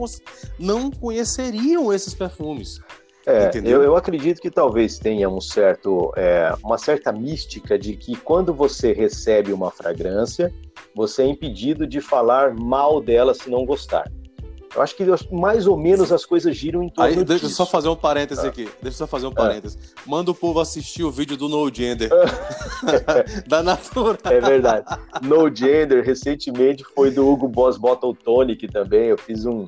[0.59, 2.81] não conheceriam esses perfumes.
[3.27, 8.17] É, eu, eu, acredito que talvez tenha um certo, é, uma certa mística de que
[8.17, 10.51] quando você recebe uma fragrância,
[10.95, 14.11] você é impedido de falar mal dela se não gostar.
[14.75, 17.61] Eu acho que mais ou menos as coisas giram em torno Aí, deixa disso.
[17.61, 18.49] eu só fazer um parêntese ah.
[18.49, 18.65] aqui.
[18.83, 19.79] Deixa eu só fazer um parêntese.
[19.97, 20.01] Ah.
[20.07, 22.11] Manda o povo assistir o vídeo do No Gender.
[23.47, 24.19] da Natura.
[24.25, 24.87] É verdade.
[25.23, 29.07] No Gender, recentemente, foi do Hugo Boss Bottle Tonic também.
[29.07, 29.65] Eu fiz um,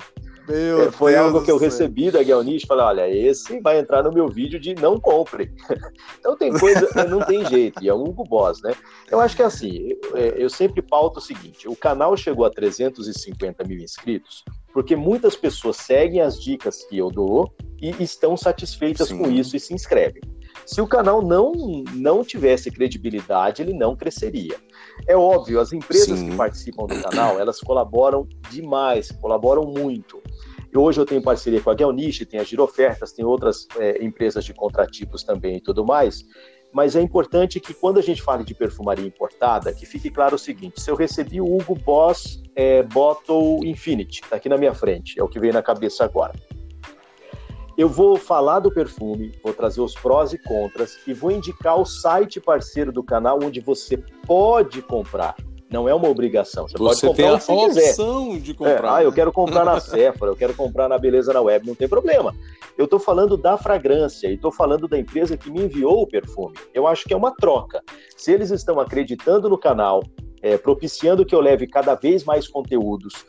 [0.47, 4.03] meu é, foi Deus algo que eu recebi da Guionish, falei, olha, esse vai entrar
[4.03, 5.53] no meu vídeo de não compre.
[6.19, 8.73] então tem coisa, não tem jeito, e é um Hugo Boss, né?
[9.09, 12.49] Eu acho que é assim, eu, eu sempre pauto o seguinte, o canal chegou a
[12.49, 14.43] 350 mil inscritos,
[14.73, 19.17] porque muitas pessoas seguem as dicas que eu dou e estão satisfeitas Sim.
[19.17, 20.21] com isso e se inscrevem.
[20.65, 21.51] Se o canal não,
[21.93, 24.55] não tivesse credibilidade, ele não cresceria.
[25.07, 26.29] É óbvio, as empresas Sim.
[26.29, 30.21] que participam do canal, elas colaboram demais, colaboram muito.
[30.73, 34.45] E hoje eu tenho parceria com a Gelniche, tem a Girofertas, tem outras é, empresas
[34.45, 36.23] de contratipos também e tudo mais.
[36.73, 40.39] Mas é importante que quando a gente fale de perfumaria importada, que fique claro o
[40.39, 45.19] seguinte: se eu recebi o Hugo Boss é, Bottle Infinity, tá aqui na minha frente,
[45.19, 46.33] é o que veio na cabeça agora.
[47.77, 51.85] Eu vou falar do perfume, vou trazer os prós e contras e vou indicar o
[51.85, 55.35] site parceiro do canal onde você pode comprar.
[55.71, 56.67] Não é uma obrigação.
[56.67, 58.41] Você, você pode comprar tem a opção quiser.
[58.41, 58.87] de comprar.
[58.87, 61.75] É, ah, eu quero comprar na Sephora, eu quero comprar na Beleza na Web, não
[61.75, 62.35] tem problema.
[62.77, 66.55] Eu estou falando da fragrância e estou falando da empresa que me enviou o perfume.
[66.73, 67.81] Eu acho que é uma troca.
[68.15, 70.01] Se eles estão acreditando no canal,
[70.41, 73.25] é, propiciando que eu leve cada vez mais conteúdos,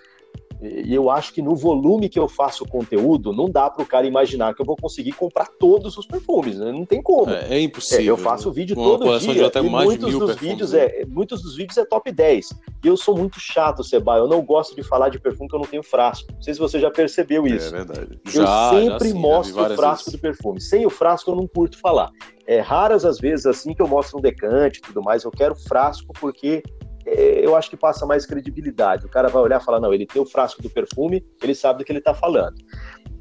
[0.63, 4.07] e eu acho que no volume que eu faço conteúdo, não dá para o cara
[4.07, 6.59] imaginar que eu vou conseguir comprar todos os perfumes.
[6.59, 6.71] Né?
[6.71, 7.33] Não tem como.
[7.33, 8.05] É, é impossível.
[8.05, 9.51] É, eu faço vídeo todo dia.
[9.57, 10.81] e muitos dos vídeos né?
[10.85, 12.51] é, muitos dos vídeos é top 10.
[12.85, 14.19] E eu sou muito chato, Seba.
[14.19, 16.33] Eu não gosto de falar de perfume que eu não tenho frasco.
[16.33, 17.75] Não sei se você já percebeu é isso.
[17.75, 18.21] É verdade.
[18.25, 20.13] Eu já, sempre já, sim, mostro o frasco vezes.
[20.13, 20.61] do perfume.
[20.61, 22.11] Sem o frasco eu não curto falar.
[22.47, 25.25] É raras as vezes assim que eu mostro um decante e tudo mais.
[25.25, 26.63] Eu quero frasco porque
[27.07, 29.07] eu acho que passa mais credibilidade.
[29.07, 31.81] O cara vai olhar e falar, não, ele tem o frasco do perfume, ele sabe
[31.81, 32.57] do que ele está falando.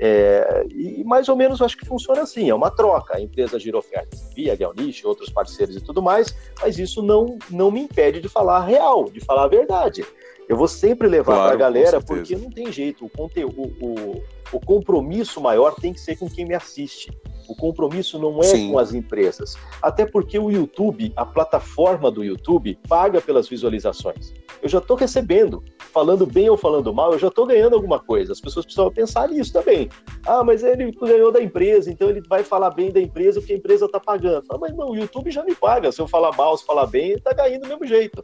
[0.04, 3.18] É, e mais ou menos eu acho que funciona assim, é uma troca.
[3.18, 7.70] A empresa gira ofertas via Galniche, outros parceiros e tudo mais, mas isso não, não
[7.70, 10.04] me impede de falar a real, de falar a verdade.
[10.52, 13.06] Eu vou sempre levar claro, para a galera, porque não tem jeito.
[13.06, 14.22] O, conteúdo, o,
[14.52, 17.10] o compromisso maior tem que ser com quem me assiste.
[17.48, 18.70] O compromisso não é Sim.
[18.70, 19.56] com as empresas.
[19.82, 24.34] Até porque o YouTube, a plataforma do YouTube, paga pelas visualizações.
[24.62, 28.34] Eu já estou recebendo, falando bem ou falando mal, eu já estou ganhando alguma coisa.
[28.34, 29.88] As pessoas precisam pensar nisso também.
[30.26, 33.58] Ah, mas ele ganhou da empresa, então ele vai falar bem da empresa porque a
[33.58, 34.44] empresa está pagando.
[34.50, 35.94] Ah, mas não, o YouTube já me paga.
[35.94, 38.22] Se eu falar mal, se falar bem, está ganhando do mesmo jeito.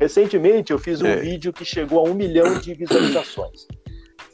[0.00, 1.16] Recentemente eu fiz um é.
[1.16, 3.66] vídeo que chegou a um milhão de visualizações.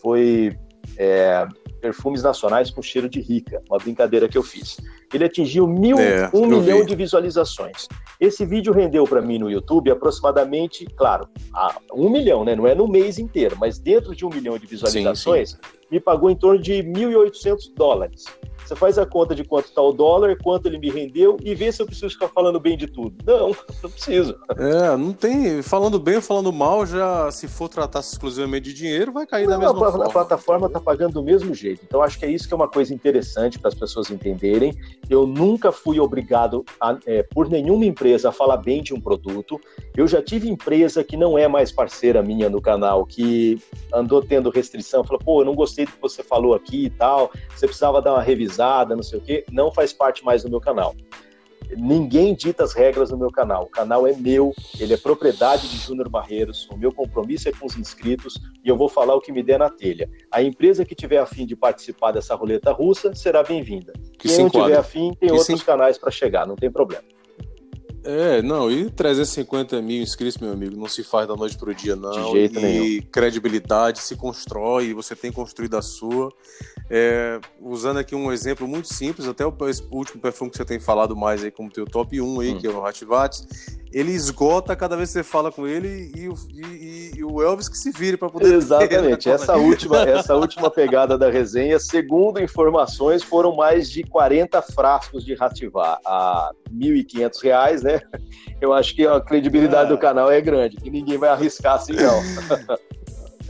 [0.00, 0.56] Foi
[0.96, 1.44] é,
[1.80, 4.76] perfumes nacionais com cheiro de rica, uma brincadeira que eu fiz.
[5.12, 6.86] Ele atingiu mil, é, um milhão vi.
[6.86, 7.88] de visualizações.
[8.20, 11.28] Esse vídeo rendeu para mim no YouTube aproximadamente, claro,
[11.92, 12.54] um milhão, né?
[12.54, 15.86] Não é no mês inteiro, mas dentro de um milhão de visualizações, sim, sim.
[15.90, 18.24] me pagou em torno de 1.800 dólares.
[18.66, 21.70] Você faz a conta de quanto está o dólar, quanto ele me rendeu e vê
[21.70, 23.14] se eu preciso ficar falando bem de tudo.
[23.24, 24.36] Não, não preciso.
[24.58, 25.62] É, não tem.
[25.62, 29.52] Falando bem ou falando mal, já se for tratar exclusivamente de dinheiro, vai cair não,
[29.52, 30.06] da mesma a, forma.
[30.06, 31.82] A plataforma está pagando do mesmo jeito.
[31.86, 34.74] Então, acho que é isso que é uma coisa interessante para as pessoas entenderem.
[35.08, 39.60] Eu nunca fui obrigado a, é, por nenhuma empresa a falar bem de um produto.
[39.96, 43.60] Eu já tive empresa que não é mais parceira minha no canal, que
[43.94, 47.30] andou tendo restrição, falou, pô, eu não gostei do que você falou aqui e tal,
[47.54, 48.55] você precisava dar uma revisão
[48.94, 50.94] não sei o quê, não faz parte mais do meu canal.
[51.76, 53.64] Ninguém dita as regras no meu canal.
[53.64, 56.68] O canal é meu, ele é propriedade de Júnior Barreiros.
[56.70, 59.58] O meu compromisso é com os inscritos e eu vou falar o que me der
[59.58, 60.08] na telha.
[60.30, 63.92] A empresa que tiver afim de participar dessa roleta russa será bem-vinda.
[64.18, 65.66] Quem não tiver afim, tem que outros sim...
[65.66, 67.02] canais para chegar, não tem problema.
[68.08, 71.96] É, não, e 350 mil inscritos, meu amigo, não se faz da noite pro dia,
[71.96, 72.12] não.
[72.12, 73.02] De jeito e nenhum.
[73.10, 76.32] credibilidade se constrói, você tem construído a sua.
[76.88, 79.52] É, usando aqui um exemplo muito simples, até o
[79.90, 82.58] último perfume que você tem falado mais aí como teu top 1 aí, hum.
[82.60, 83.44] que é o Hativates,
[83.96, 87.66] ele esgota cada vez que você fala com ele e o, e, e o Elvis
[87.66, 88.52] que se vire para poder.
[88.52, 89.24] Exatamente.
[89.24, 89.34] Ter, né?
[89.34, 95.32] essa, última, essa última pegada da resenha, segundo informações, foram mais de 40 frascos de
[95.32, 98.02] Rativar a R$ 1.500, né?
[98.60, 99.94] Eu acho que a credibilidade é.
[99.94, 102.20] do canal é grande, que ninguém vai arriscar assim, não.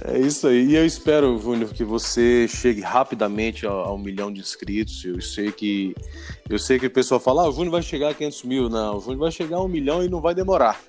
[0.08, 0.66] É isso aí.
[0.66, 5.04] E eu espero, Júnior, que você chegue rapidamente a, um milhão de inscritos.
[5.04, 5.94] Eu sei que
[6.48, 8.68] eu sei que o pessoal fala, ah, o Júnior vai chegar a 500 mil.
[8.68, 10.80] Não, o Júnior vai chegar a um milhão e não vai demorar.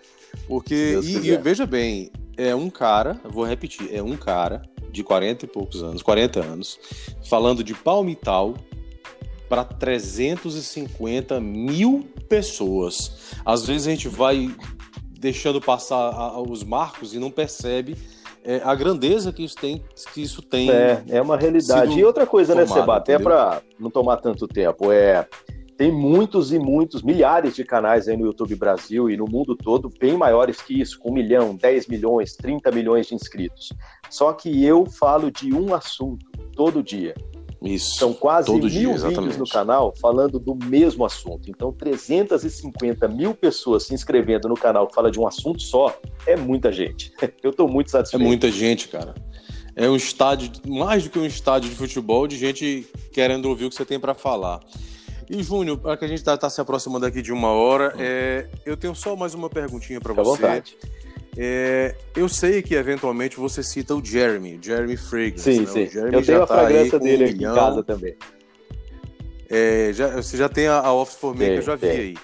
[0.48, 4.62] Porque, e, e, veja bem, é um cara, vou repetir, é um cara
[4.92, 6.80] de 40 e poucos anos, 40 anos,
[7.28, 8.54] falando de palmital
[9.50, 13.34] para 350 mil pessoas.
[13.44, 14.54] Às vezes a gente vai
[15.20, 17.96] deixando passar os marcos e não percebe
[18.48, 19.84] é, a grandeza que isso tem.
[20.14, 22.00] Que isso tem é, é uma realidade.
[22.00, 22.96] E outra coisa, né, né, Seba?
[22.96, 25.28] Até para não tomar tanto tempo, é.
[25.76, 29.92] Tem muitos e muitos, milhares de canais aí no YouTube Brasil e no mundo todo,
[30.00, 33.72] bem maiores que isso, com um milhão, 10 milhões, 30 milhões de inscritos.
[34.10, 36.26] Só que eu falo de um assunto
[36.56, 37.14] todo dia.
[37.62, 37.96] Isso.
[37.96, 41.50] São quase mil dia, vídeos no canal falando do mesmo assunto.
[41.50, 46.36] Então, 350 mil pessoas se inscrevendo no canal que fala de um assunto só é
[46.36, 47.12] muita gente.
[47.42, 48.22] Eu estou muito satisfeito.
[48.22, 49.16] É muita gente, cara.
[49.76, 53.70] É um estádio, mais do que um estádio de futebol, de gente querendo ouvir o
[53.70, 54.60] que você tem para falar.
[55.30, 58.00] E, Júnior, para que a gente está tá se aproximando aqui de uma hora, hum.
[58.00, 60.30] é, eu tenho só mais uma perguntinha para você.
[60.30, 60.78] À vontade.
[61.40, 65.44] É, eu sei que eventualmente você cita o Jeremy, o Jeremy Fragrance.
[65.44, 65.68] Sim, né?
[65.68, 66.00] sim.
[66.12, 68.16] eu tenho a tá fragrância dele um aqui em casa também.
[69.50, 71.92] É, já, você já tem a, a Office for Me, que eu já vi tem.
[71.92, 72.18] aí.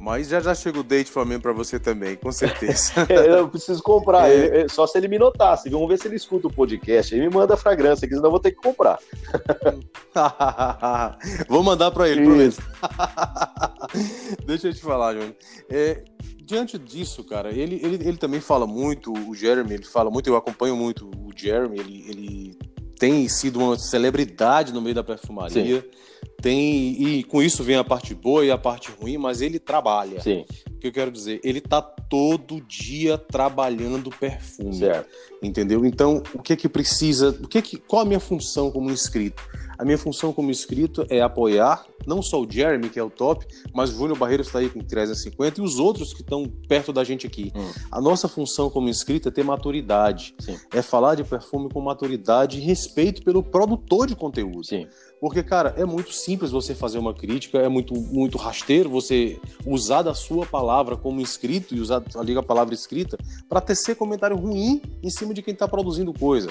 [0.00, 2.92] Mas já já chega o date Flamengo para você também, com certeza.
[3.08, 4.68] é, eu preciso comprar, é.
[4.68, 5.70] só se ele me notasse.
[5.70, 7.14] Vamos ver se ele escuta o podcast.
[7.14, 8.98] Ele me manda a fragrância, que senão eu vou ter que comprar.
[11.48, 12.62] vou mandar para ele, prometo.
[14.46, 15.34] Deixa eu te falar, Júnior.
[15.70, 16.04] É,
[16.44, 20.36] diante disso, cara, ele, ele, ele também fala muito, o Jeremy, ele fala muito, eu
[20.36, 22.58] acompanho muito o Jeremy, ele, ele
[22.98, 25.80] tem sido uma celebridade no meio da perfumaria.
[25.80, 25.88] Sim.
[26.44, 30.20] Tem, e com isso vem a parte boa e a parte ruim, mas ele trabalha.
[30.20, 30.44] Sim.
[30.68, 31.40] O que eu quero dizer?
[31.42, 34.74] Ele tá todo dia trabalhando perfume.
[34.74, 35.08] Certo.
[35.42, 35.86] Entendeu?
[35.86, 38.90] Então, o que é que precisa, o que é que, qual a minha função como
[38.90, 39.42] inscrito?
[39.78, 43.46] A minha função como inscrito é apoiar não só o Jeremy, que é o top,
[43.72, 47.02] mas o Júnior Barreiro está aí com 350 e os outros que estão perto da
[47.02, 47.50] gente aqui.
[47.54, 47.70] Hum.
[47.90, 50.34] A nossa função como inscrito é ter maturidade.
[50.38, 50.58] Sim.
[50.72, 54.64] É falar de perfume com maturidade e respeito pelo produtor de conteúdo.
[54.64, 54.86] Sim.
[55.24, 60.02] Porque, cara, é muito simples você fazer uma crítica, é muito, muito rasteiro você usar
[60.02, 63.16] da sua palavra como inscrito e usar ali a palavra escrita
[63.48, 66.50] para tecer comentário ruim em cima de quem está produzindo coisa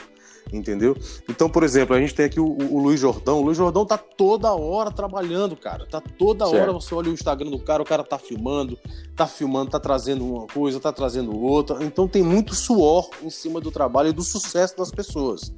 [0.52, 0.98] entendeu?
[1.30, 3.40] Então, por exemplo, a gente tem aqui o, o, Luiz Jordão.
[3.40, 5.86] O Luiz Jordão tá toda hora trabalhando, cara.
[5.86, 6.62] Tá toda certo.
[6.62, 8.78] hora você olha o Instagram do cara, o cara tá filmando,
[9.16, 11.82] tá filmando, tá trazendo uma coisa, tá trazendo outra.
[11.84, 15.54] Então tem muito suor em cima do trabalho e do sucesso das pessoas.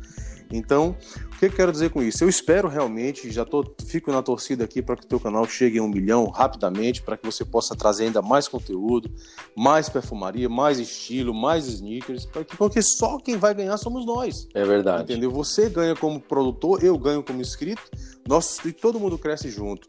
[0.51, 0.95] Então,
[1.33, 2.23] o que eu quero dizer com isso?
[2.23, 5.79] Eu espero realmente, já tô, fico na torcida aqui para que o teu canal chegue
[5.79, 9.11] a um milhão rapidamente, para que você possa trazer ainda mais conteúdo,
[9.55, 14.47] mais perfumaria, mais estilo, mais sneakers, porque, porque só quem vai ganhar somos nós.
[14.53, 15.11] É verdade.
[15.11, 15.31] Entendeu?
[15.31, 17.83] Você ganha como produtor, eu ganho como inscrito,
[18.27, 19.87] nós, e todo mundo cresce junto.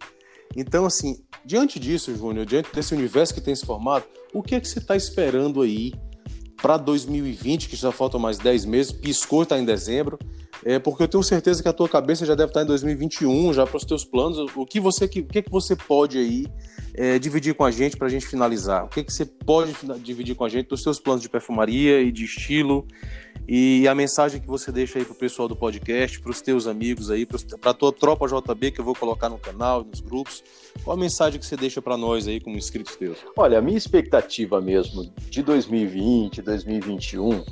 [0.57, 4.61] Então, assim, diante disso, Júnior, diante desse universo que tem se formado, o que é
[4.61, 5.93] que você está esperando aí
[6.61, 10.19] para 2020, que já faltam mais 10 meses, piscou está em dezembro,
[10.67, 13.64] é, porque eu tenho certeza que a tua cabeça já deve estar em 2021, já
[13.64, 14.37] para os teus planos.
[14.57, 16.45] O que você, o que, que você pode aí
[16.93, 18.85] é, dividir com a gente para a gente finalizar?
[18.85, 22.11] O que, que você pode dividir com a gente dos seus planos de perfumaria e
[22.11, 22.85] de estilo
[23.47, 26.67] e a mensagem que você deixa aí para o pessoal do podcast, para os teus
[26.67, 30.43] amigos aí, para a tua tropa JB que eu vou colocar no canal, nos grupos.
[30.83, 33.19] Qual a mensagem que você deixa para nós aí como inscritos teus?
[33.37, 37.45] Olha, a minha expectativa mesmo de 2020, 2021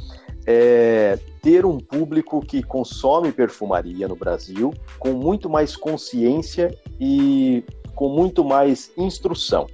[0.48, 7.62] é ter um público que consome perfumaria no Brasil com muito mais consciência e
[7.94, 9.66] com muito mais instrução.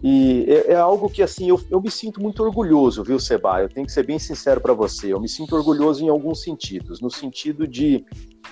[0.00, 3.62] E é, é algo que, assim, eu, eu, me sinto muito orgulhoso, viu, Seba?
[3.62, 5.12] Eu tenho que ser bem sincero para você.
[5.12, 7.00] Eu me sinto orgulhoso em alguns sentidos.
[7.00, 8.04] No sentido de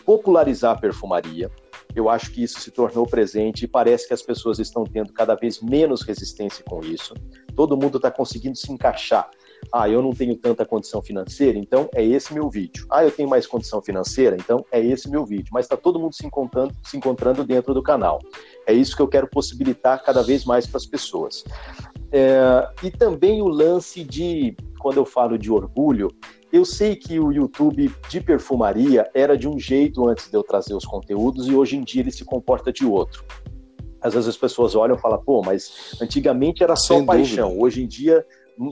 [0.05, 1.49] popularizar a perfumaria.
[1.95, 5.37] Eu acho que isso se tornou presente e parece que as pessoas estão tendo cada
[5.37, 7.15] vez menos resistência com isso.
[7.55, 9.31] Todo mundo está conseguindo se encaixar
[9.77, 12.87] ah, eu não tenho tanta condição financeira, então é esse meu vídeo.
[12.89, 15.49] Ah, eu tenho mais condição financeira, então é esse meu vídeo.
[15.53, 18.21] Mas está todo mundo se encontrando, se encontrando dentro do canal.
[18.69, 21.43] É isso que eu quero possibilitar cada vez mais para as pessoas.
[22.13, 26.09] É, e também o lance de, quando eu falo de orgulho,
[26.53, 30.75] eu sei que o YouTube de perfumaria era de um jeito antes de eu trazer
[30.75, 33.25] os conteúdos e hoje em dia ele se comporta de outro.
[34.01, 37.65] às vezes as pessoas olham e falam, pô, mas antigamente era só Sem paixão, dúvida.
[37.67, 38.25] hoje em dia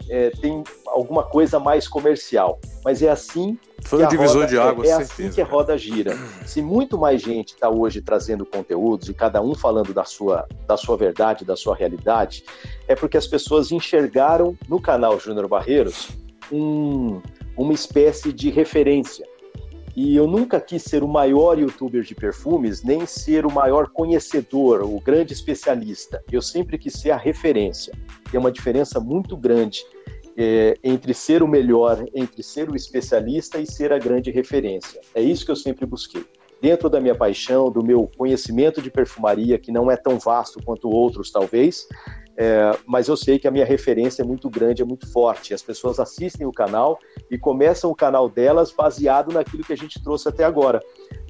[0.09, 2.61] é, tem alguma coisa mais comercial.
[2.85, 5.77] Mas é assim foi um divisor roda, de água, é, é assim que a roda
[5.77, 6.17] gira.
[6.47, 10.77] Se muito mais gente está hoje trazendo conteúdos e cada um falando da sua, da
[10.77, 12.45] sua verdade, da sua realidade,
[12.87, 16.11] é porque as pessoas enxergaram no canal Júnior Barreiros
[16.51, 17.21] um,
[17.57, 19.27] uma espécie de referência.
[19.95, 24.83] E eu nunca quis ser o maior youtuber de perfumes, nem ser o maior conhecedor,
[24.83, 26.23] o grande especialista.
[26.33, 27.93] Eu sempre quis ser a referência.
[28.31, 29.85] Tem uma diferença muito grande
[30.37, 35.01] é, entre ser o melhor, entre ser o especialista e ser a grande referência.
[35.15, 36.25] É isso que eu sempre busquei.
[36.61, 40.89] Dentro da minha paixão, do meu conhecimento de perfumaria, que não é tão vasto quanto
[40.89, 41.89] outros, talvez,
[42.37, 45.53] é, mas eu sei que a minha referência é muito grande, é muito forte.
[45.53, 46.99] As pessoas assistem o canal
[47.31, 50.81] e começam o canal delas baseado naquilo que a gente trouxe até agora.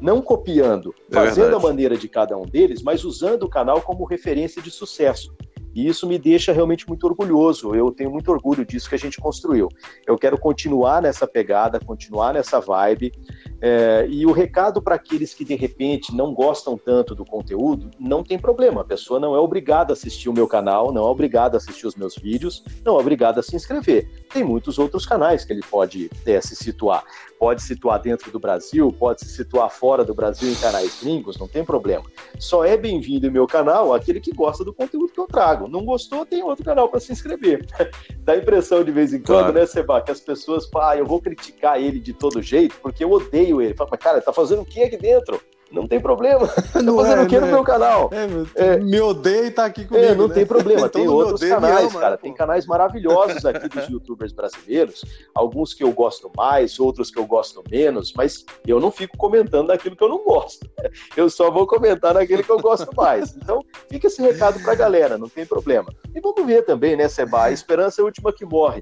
[0.00, 1.64] Não copiando, é fazendo verdade.
[1.64, 5.34] a maneira de cada um deles, mas usando o canal como referência de sucesso.
[5.74, 7.74] E isso me deixa realmente muito orgulhoso.
[7.74, 9.68] Eu tenho muito orgulho disso que a gente construiu.
[10.06, 13.12] Eu quero continuar nessa pegada, continuar nessa vibe.
[13.60, 18.24] É, e o recado para aqueles que de repente não gostam tanto do conteúdo, não
[18.24, 18.80] tem problema.
[18.80, 21.86] A pessoa não é obrigada a assistir o meu canal, não é obrigada a assistir
[21.86, 24.08] os meus vídeos, não é obrigada a se inscrever.
[24.32, 27.04] Tem muitos outros canais que ele pode é, se situar.
[27.42, 31.48] Pode situar dentro do Brasil, pode se situar fora do Brasil em canais gringos, não
[31.48, 32.04] tem problema.
[32.38, 35.66] Só é bem-vindo em meu canal aquele que gosta do conteúdo que eu trago.
[35.66, 37.66] Não gostou, tem outro canal para se inscrever.
[38.22, 39.54] Dá a impressão de vez em quando, claro.
[39.54, 43.02] né, Seba, que as pessoas falam, ah, eu vou criticar ele de todo jeito, porque
[43.02, 43.74] eu odeio ele.
[43.74, 45.42] Fala, cara, tá fazendo o que aqui dentro?
[45.72, 46.48] Não tem problema.
[46.72, 47.50] Tá fazendo é, o que no é.
[47.50, 48.10] meu canal?
[48.54, 50.04] É, é, me odeia e tá aqui comigo.
[50.04, 50.34] É, não né?
[50.34, 50.88] tem problema.
[50.90, 52.16] tem outros canais, ama, cara.
[52.16, 52.22] Pô.
[52.22, 55.04] Tem canais maravilhosos aqui dos youtubers brasileiros.
[55.34, 59.68] Alguns que eu gosto mais, outros que eu gosto menos, mas eu não fico comentando
[59.68, 60.68] naquilo que eu não gosto.
[61.16, 63.36] Eu só vou comentar naquele que eu gosto mais.
[63.36, 65.92] Então, fica esse recado pra galera, não tem problema.
[66.14, 67.44] E vamos ver também, né, Seba?
[67.44, 68.80] A esperança é a última que morre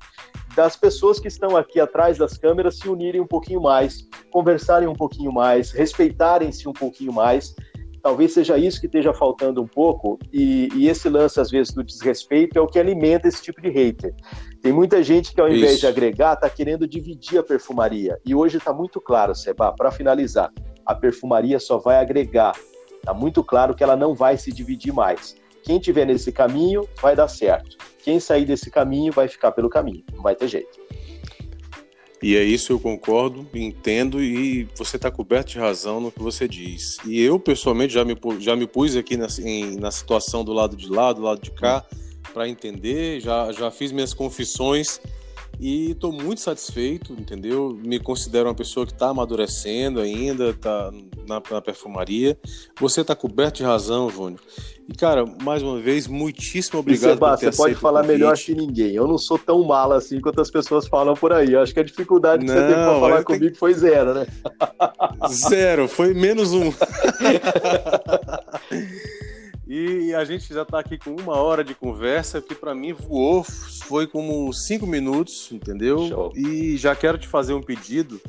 [0.54, 4.94] das pessoas que estão aqui atrás das câmeras se unirem um pouquinho mais, conversarem um
[4.94, 7.54] pouquinho mais, respeitarem-se um pouquinho mais.
[8.02, 11.84] Talvez seja isso que esteja faltando um pouco, e, e, esse lance, às vezes, do
[11.84, 14.14] desrespeito é o que alimenta esse tipo de hater.
[14.62, 15.80] Tem muita gente que, ao invés isso.
[15.80, 18.18] de agregar, está querendo dividir a perfumaria.
[18.24, 20.50] E hoje está muito claro, Seba, para finalizar,
[20.86, 22.56] a perfumaria só vai agregar.
[22.96, 25.36] Está muito claro que ela não vai se dividir mais.
[25.62, 27.76] Quem tiver nesse caminho vai dar certo.
[28.02, 30.02] Quem sair desse caminho vai ficar pelo caminho.
[30.12, 30.78] Não vai ter jeito.
[32.22, 36.46] E é isso, eu concordo, entendo e você está coberto de razão no que você
[36.46, 36.98] diz.
[37.06, 40.76] E eu, pessoalmente, já me, já me pus aqui na, em, na situação do lado
[40.76, 41.82] de lá, do lado de cá,
[42.34, 45.00] para entender, já, já fiz minhas confissões
[45.60, 47.78] e estou muito satisfeito, entendeu?
[47.84, 50.90] Me considero uma pessoa que está amadurecendo ainda, está
[51.28, 52.38] na, na, perfumaria.
[52.80, 54.40] Você está coberto de razão, Júnior.
[54.88, 58.54] E, cara, mais uma vez, muitíssimo obrigado Seba, por ter Você pode falar melhor que
[58.54, 58.94] ninguém.
[58.94, 61.52] Eu não sou tão mala assim quanto as pessoas falam por aí.
[61.52, 63.56] Eu acho que a dificuldade que não, você teve para falar comigo tenho...
[63.56, 64.26] foi zero, né?
[65.28, 66.72] Zero, foi menos um.
[69.72, 73.44] E a gente já está aqui com uma hora de conversa, que para mim voou,
[73.84, 76.08] foi como cinco minutos, entendeu?
[76.08, 76.32] Show.
[76.34, 78.20] E já quero te fazer um pedido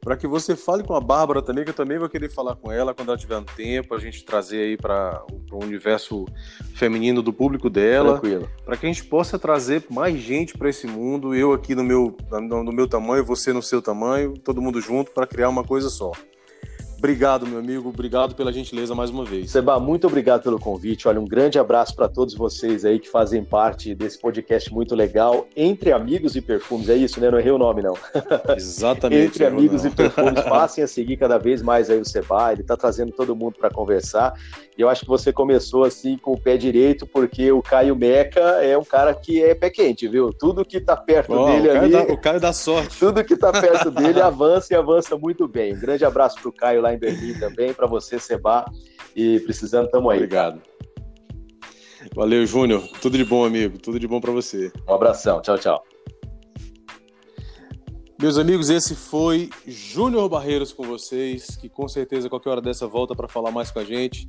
[0.00, 2.72] para que você fale com a Bárbara também, que eu também vou querer falar com
[2.72, 5.22] ela quando ela tiver um tempo, a gente trazer aí para
[5.52, 6.26] o universo
[6.74, 8.20] feminino do público dela,
[8.64, 12.16] para que a gente possa trazer mais gente para esse mundo, eu aqui no meu,
[12.28, 15.88] no, no meu tamanho, você no seu tamanho, todo mundo junto para criar uma coisa
[15.88, 16.10] só.
[16.98, 17.88] Obrigado, meu amigo.
[17.88, 19.52] Obrigado pela gentileza mais uma vez.
[19.52, 21.06] Seba, muito obrigado pelo convite.
[21.06, 25.46] Olha, um grande abraço para todos vocês aí que fazem parte desse podcast muito legal.
[25.56, 27.30] Entre Amigos e Perfumes, é isso, né?
[27.30, 27.94] Não errei o nome, não.
[28.56, 29.26] Exatamente.
[29.26, 29.92] Entre Amigos não.
[29.92, 32.50] e Perfumes, passem a seguir cada vez mais aí o Seba.
[32.50, 34.34] Ele está trazendo todo mundo para conversar.
[34.76, 38.40] E eu acho que você começou assim com o pé direito, porque o Caio Meca
[38.40, 40.32] é um cara que é pé quente, viu?
[40.32, 41.92] Tudo que tá perto oh, dele o ali.
[41.92, 42.98] Dá, o Caio dá sorte.
[42.98, 45.74] Tudo que tá perto dele avança e avança muito bem.
[45.74, 48.64] Um grande abraço pro Caio lá em Berlim também, para você, Seba.
[49.14, 50.18] E precisando, tamo aí.
[50.18, 50.60] Obrigado.
[52.14, 52.82] Valeu, Júnior.
[53.00, 53.78] Tudo de bom, amigo.
[53.78, 54.70] Tudo de bom para você.
[54.88, 55.40] Um abração.
[55.40, 55.82] Tchau, tchau.
[58.20, 63.14] Meus amigos, esse foi Júnior Barreiros com vocês, que com certeza qualquer hora dessa volta
[63.14, 64.28] para falar mais com a gente.